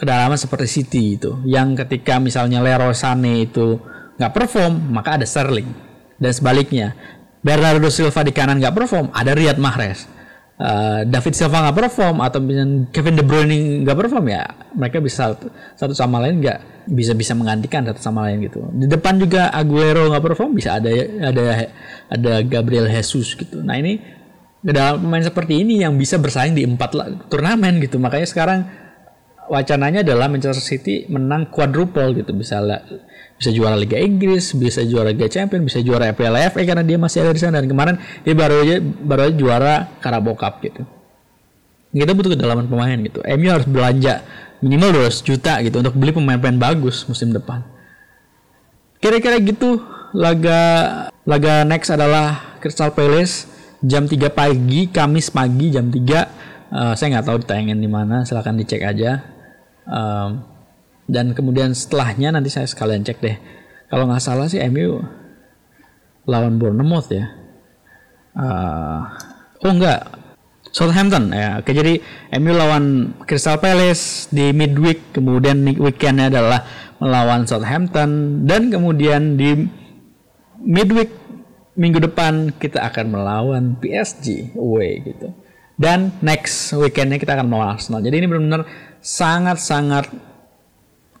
kedalaman 0.00 0.40
seperti 0.40 0.66
City 0.80 1.20
itu 1.20 1.44
yang 1.44 1.76
ketika 1.76 2.16
misalnya 2.16 2.64
Leroy 2.64 2.96
Sané 2.96 3.44
itu 3.44 3.76
nggak 4.20 4.32
perform, 4.36 4.92
maka 4.92 5.16
ada 5.16 5.24
Sterling. 5.24 5.72
Dan 6.20 6.36
sebaliknya, 6.36 6.92
Bernardo 7.40 7.88
Silva 7.88 8.20
di 8.20 8.36
kanan 8.36 8.60
nggak 8.60 8.76
perform, 8.76 9.08
ada 9.16 9.32
Riyad 9.32 9.56
Mahrez. 9.56 10.04
Uh, 10.60 11.08
David 11.08 11.32
Silva 11.32 11.64
nggak 11.64 11.88
perform 11.88 12.20
atau 12.20 12.36
Kevin 12.92 13.16
De 13.16 13.24
Bruyne 13.24 13.80
nggak 13.80 13.96
perform 13.96 14.28
ya 14.28 14.44
mereka 14.76 15.00
bisa 15.00 15.32
satu, 15.72 15.96
sama 15.96 16.20
lain 16.20 16.44
nggak 16.44 16.84
bisa 16.84 17.16
bisa 17.16 17.32
menggantikan 17.32 17.80
satu 17.80 17.96
sama 17.96 18.28
lain 18.28 18.44
gitu 18.44 18.68
di 18.76 18.84
depan 18.84 19.16
juga 19.16 19.48
Aguero 19.56 20.12
nggak 20.12 20.20
perform 20.20 20.52
bisa 20.52 20.76
ada 20.76 20.92
ada 21.24 21.64
ada 22.12 22.32
Gabriel 22.44 22.92
Jesus 22.92 23.40
gitu 23.40 23.64
nah 23.64 23.80
ini 23.80 24.04
dalam 24.60 25.00
pemain 25.00 25.24
seperti 25.24 25.64
ini 25.64 25.80
yang 25.80 25.96
bisa 25.96 26.20
bersaing 26.20 26.52
di 26.52 26.68
empat 26.68 26.92
turnamen 27.32 27.80
gitu 27.80 27.96
makanya 27.96 28.28
sekarang 28.28 28.68
wacananya 29.48 30.04
adalah 30.04 30.28
Manchester 30.28 30.60
City 30.60 31.08
menang 31.08 31.48
quadruple 31.48 32.12
gitu 32.14 32.36
bisa 32.36 32.60
bisa 33.40 33.56
juara 33.56 33.72
Liga 33.72 33.96
Inggris, 33.96 34.52
bisa 34.52 34.84
juara 34.84 35.16
Liga 35.16 35.24
Champions, 35.32 35.64
bisa 35.72 35.80
juara 35.80 36.12
Piala 36.12 36.52
FA 36.52 36.60
karena 36.60 36.84
dia 36.84 37.00
masih 37.00 37.24
ada 37.24 37.32
di 37.32 37.40
sana 37.40 37.56
dan 37.64 37.72
kemarin 37.72 37.96
dia 38.20 38.36
baru 38.36 38.60
aja 38.60 38.76
baru 38.84 39.20
aja 39.24 39.34
juara 39.40 39.74
Carabao 40.04 40.36
Cup 40.36 40.60
gitu. 40.60 40.84
Kita 41.90 42.12
butuh 42.12 42.36
kedalaman 42.36 42.68
pemain 42.68 43.00
gitu. 43.00 43.24
MU 43.24 43.48
harus 43.48 43.64
belanja 43.64 44.20
minimal 44.60 45.08
200 45.08 45.24
juta 45.24 45.56
gitu 45.64 45.80
untuk 45.80 45.96
beli 45.96 46.12
pemain-pemain 46.12 46.60
bagus 46.60 47.08
musim 47.08 47.32
depan. 47.32 47.64
Kira-kira 49.00 49.40
gitu 49.40 49.80
laga 50.12 50.60
laga 51.24 51.64
next 51.64 51.88
adalah 51.88 52.60
Crystal 52.60 52.92
Palace 52.92 53.48
jam 53.80 54.04
3 54.04 54.20
pagi 54.28 54.92
Kamis 54.92 55.32
pagi 55.32 55.72
jam 55.72 55.88
3 55.88 55.96
uh, 55.96 56.04
eh, 56.04 56.92
saya 56.92 57.08
nggak 57.16 57.26
tahu 57.26 57.36
ditayangin 57.40 57.80
di 57.80 57.88
mana 57.88 58.28
silahkan 58.28 58.52
dicek 58.52 58.84
aja 58.84 59.24
um, 59.88 60.44
dan 61.10 61.34
kemudian 61.34 61.74
setelahnya 61.74 62.30
nanti 62.30 62.54
saya 62.54 62.70
sekalian 62.70 63.02
cek 63.02 63.18
deh. 63.18 63.36
Kalau 63.90 64.06
nggak 64.06 64.22
salah 64.22 64.46
sih 64.46 64.62
MU 64.70 65.02
lawan 66.30 66.62
Bournemouth 66.62 67.10
ya. 67.10 67.26
Uh, 68.30 69.02
oh 69.66 69.72
enggak 69.74 70.06
Southampton 70.70 71.34
ya. 71.34 71.58
Oke 71.58 71.74
jadi 71.74 71.98
MU 72.38 72.54
lawan 72.54 73.10
Crystal 73.26 73.58
Palace 73.58 74.30
di 74.30 74.54
midweek. 74.54 75.10
Kemudian 75.10 75.66
weekendnya 75.66 76.30
adalah 76.30 76.62
melawan 77.02 77.42
Southampton. 77.50 78.42
Dan 78.46 78.70
kemudian 78.70 79.34
di 79.34 79.66
midweek 80.62 81.10
minggu 81.74 81.98
depan 82.06 82.54
kita 82.54 82.86
akan 82.86 83.06
melawan 83.10 83.74
PSG 83.82 84.54
away 84.54 85.02
gitu. 85.02 85.34
Dan 85.74 86.14
next 86.22 86.70
weekendnya 86.78 87.18
kita 87.18 87.34
akan 87.34 87.50
melawan 87.50 87.74
Arsenal. 87.74 88.04
Jadi 88.04 88.22
ini 88.22 88.26
benar-benar 88.30 88.62
sangat-sangat 89.02 90.29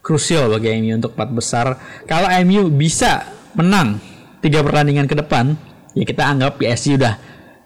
krusial 0.00 0.48
bagi 0.52 0.74
MU 0.80 0.96
untuk 1.00 1.12
empat 1.16 1.30
besar. 1.32 1.66
Kalau 2.08 2.28
MU 2.44 2.68
bisa 2.72 3.24
menang 3.56 4.00
tiga 4.40 4.64
pertandingan 4.64 5.06
ke 5.06 5.16
depan, 5.16 5.54
ya 5.92 6.04
kita 6.04 6.22
anggap 6.24 6.56
PSG 6.60 6.96
udah 6.96 7.14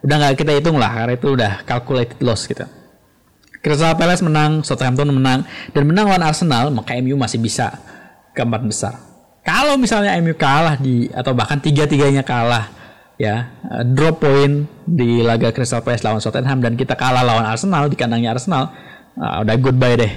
udah 0.04 0.14
nggak 0.20 0.34
kita 0.36 0.52
hitung 0.52 0.76
lah 0.76 0.92
karena 0.92 1.12
itu 1.16 1.28
udah 1.32 1.52
calculated 1.64 2.20
loss 2.20 2.44
gitu. 2.44 2.66
Crystal 3.64 3.96
Palace 3.96 4.20
menang, 4.20 4.60
Southampton 4.60 5.08
menang, 5.08 5.48
dan 5.72 5.88
menang 5.88 6.12
lawan 6.12 6.20
Arsenal, 6.20 6.68
maka 6.68 7.00
MU 7.00 7.16
masih 7.16 7.40
bisa 7.40 7.80
keempat 8.36 8.60
besar. 8.60 9.00
Kalau 9.40 9.80
misalnya 9.80 10.12
MU 10.20 10.36
kalah 10.36 10.76
di 10.76 11.08
atau 11.08 11.32
bahkan 11.32 11.56
tiga-tiganya 11.56 12.20
kalah 12.20 12.68
ya 13.16 13.56
uh, 13.64 13.80
drop 13.86 14.20
point 14.20 14.68
di 14.84 15.24
laga 15.24 15.48
Crystal 15.54 15.80
Palace 15.80 16.04
lawan 16.04 16.20
Southampton 16.20 16.60
dan 16.60 16.74
kita 16.76 16.92
kalah 16.98 17.24
lawan 17.24 17.48
Arsenal 17.48 17.88
di 17.88 17.96
kandangnya 17.96 18.36
Arsenal, 18.36 18.68
uh, 19.16 19.40
udah 19.40 19.56
goodbye 19.56 19.96
deh. 19.96 20.12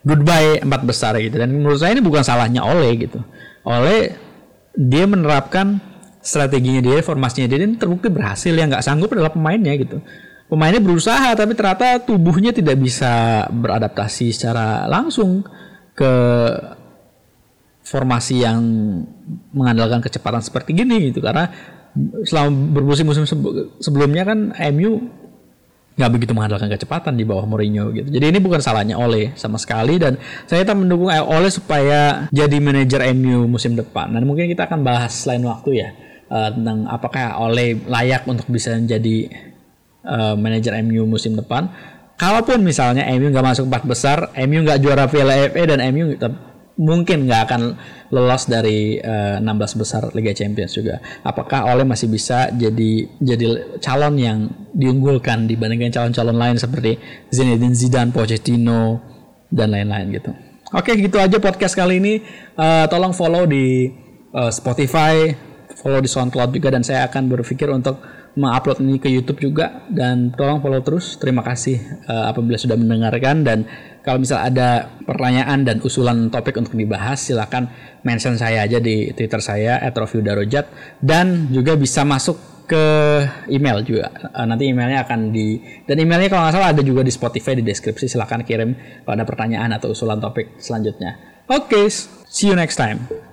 Goodbye 0.00 0.64
empat 0.64 0.82
besar 0.88 1.16
gitu. 1.20 1.36
Dan 1.36 1.52
menurut 1.56 1.80
saya 1.80 1.92
ini 1.92 2.02
bukan 2.04 2.24
salahnya 2.24 2.64
Ole 2.64 2.96
gitu. 2.96 3.20
Ole 3.64 4.16
dia 4.76 5.04
menerapkan 5.04 5.80
strateginya 6.20 6.80
dia, 6.84 7.00
formasinya 7.04 7.48
dia 7.48 7.64
dan 7.64 7.76
terbukti 7.80 8.08
berhasil 8.12 8.52
yang 8.52 8.72
nggak 8.72 8.84
sanggup 8.84 9.12
adalah 9.12 9.32
pemainnya 9.32 9.76
gitu 9.76 10.00
pemainnya 10.50 10.82
berusaha 10.82 11.30
tapi 11.38 11.54
ternyata 11.54 12.02
tubuhnya 12.02 12.50
tidak 12.50 12.74
bisa 12.82 13.46
beradaptasi 13.54 14.34
secara 14.34 14.90
langsung 14.90 15.46
ke 15.94 16.12
formasi 17.86 18.42
yang 18.42 18.60
mengandalkan 19.54 20.02
kecepatan 20.02 20.42
seperti 20.42 20.74
gini 20.74 21.14
gitu 21.14 21.22
karena 21.22 21.54
selama 22.26 22.50
bermusim-musim 22.74 23.26
sebelumnya 23.78 24.26
kan 24.26 24.50
MU 24.74 25.06
nggak 26.00 26.12
begitu 26.16 26.32
mengandalkan 26.32 26.72
kecepatan 26.72 27.12
di 27.14 27.28
bawah 27.28 27.44
Mourinho 27.44 27.92
gitu. 27.92 28.08
Jadi 28.08 28.24
ini 28.32 28.40
bukan 28.40 28.64
salahnya 28.64 28.96
Ole 28.96 29.36
sama 29.36 29.60
sekali 29.60 30.00
dan 30.00 30.16
saya 30.48 30.64
tetap 30.64 30.80
mendukung 30.80 31.12
Ole 31.12 31.52
supaya 31.52 32.26
jadi 32.32 32.56
manajer 32.56 33.12
MU 33.12 33.44
musim 33.44 33.76
depan. 33.76 34.08
Dan 34.16 34.24
mungkin 34.24 34.48
kita 34.48 34.64
akan 34.64 34.80
bahas 34.80 35.12
lain 35.28 35.44
waktu 35.44 35.70
ya 35.84 35.88
uh, 36.32 36.48
tentang 36.56 36.88
apakah 36.88 37.44
Ole 37.44 37.76
layak 37.84 38.24
untuk 38.24 38.48
bisa 38.48 38.72
menjadi 38.72 39.28
uh, 40.08 40.34
manajer 40.40 40.80
MU 40.80 41.04
musim 41.04 41.36
depan. 41.36 41.68
Kalaupun 42.20 42.60
misalnya 42.60 43.08
MU 43.16 43.32
nggak 43.32 43.46
masuk 43.46 43.64
empat 43.68 43.84
besar, 43.88 44.18
MU 44.44 44.60
nggak 44.64 44.80
juara 44.80 45.08
Piala 45.08 45.48
FA 45.48 45.62
dan 45.64 45.80
MU 45.92 46.16
mungkin 46.80 47.28
nggak 47.28 47.42
akan 47.44 47.62
lolos 48.08 48.48
dari 48.48 48.96
uh, 48.96 49.36
eh, 49.36 49.44
16 49.44 49.80
besar 49.80 50.02
Liga 50.16 50.32
Champions 50.32 50.72
juga. 50.72 50.96
Apakah 51.20 51.68
Oleh 51.68 51.84
masih 51.84 52.08
bisa 52.08 52.48
jadi 52.48 53.06
jadi 53.20 53.76
calon 53.84 54.16
yang 54.16 54.48
diunggulkan 54.72 55.44
dibandingkan 55.44 55.92
calon-calon 55.92 56.36
lain 56.40 56.56
seperti 56.56 56.96
Zinedine 57.28 57.76
Zidane, 57.76 58.10
Pochettino 58.10 58.98
dan 59.52 59.76
lain-lain 59.76 60.08
gitu. 60.16 60.32
Oke, 60.72 60.96
gitu 60.96 61.18
aja 61.20 61.36
podcast 61.36 61.76
kali 61.76 62.00
ini. 62.00 62.14
Uh, 62.54 62.86
tolong 62.88 63.12
follow 63.12 63.44
di 63.44 63.90
uh, 64.32 64.48
Spotify, 64.48 65.34
follow 65.76 66.00
di 66.00 66.08
SoundCloud 66.08 66.50
juga 66.54 66.72
dan 66.72 66.86
saya 66.86 67.10
akan 67.10 67.28
berpikir 67.28 67.68
untuk 67.68 67.98
mengupload 68.38 68.78
ini 68.82 69.02
ke 69.02 69.10
YouTube 69.10 69.42
juga 69.42 69.86
dan 69.90 70.30
tolong 70.34 70.62
follow 70.62 70.82
terus. 70.82 71.18
Terima 71.18 71.42
kasih 71.42 72.06
uh, 72.06 72.30
apabila 72.30 72.54
sudah 72.54 72.78
mendengarkan 72.78 73.42
dan 73.42 73.58
kalau 74.00 74.22
misal 74.22 74.40
ada 74.40 74.88
pertanyaan 75.02 75.66
dan 75.66 75.82
usulan 75.82 76.30
topik 76.32 76.56
untuk 76.56 76.78
dibahas 76.78 77.20
silahkan 77.20 77.68
mention 78.06 78.38
saya 78.38 78.64
aja 78.64 78.78
di 78.78 79.12
Twitter 79.12 79.42
saya 79.42 79.82
@rofiudarojat 79.90 80.70
dan 81.02 81.50
juga 81.50 81.74
bisa 81.74 82.06
masuk 82.06 82.38
ke 82.70 82.84
email 83.50 83.82
juga. 83.82 84.14
Uh, 84.30 84.46
nanti 84.46 84.70
emailnya 84.70 85.02
akan 85.02 85.34
di 85.34 85.58
dan 85.90 85.98
emailnya 85.98 86.30
kalau 86.30 86.46
nggak 86.46 86.54
salah 86.54 86.70
ada 86.70 86.82
juga 86.86 87.02
di 87.02 87.10
Spotify 87.10 87.58
di 87.58 87.66
deskripsi. 87.66 88.06
Silahkan 88.06 88.46
kirim 88.46 89.02
kalau 89.02 89.14
ada 89.18 89.26
pertanyaan 89.26 89.74
atau 89.74 89.90
usulan 89.90 90.22
topik 90.22 90.54
selanjutnya. 90.62 91.18
Oke, 91.50 91.66
okay, 91.74 91.84
see 92.30 92.46
you 92.46 92.54
next 92.54 92.78
time. 92.78 93.29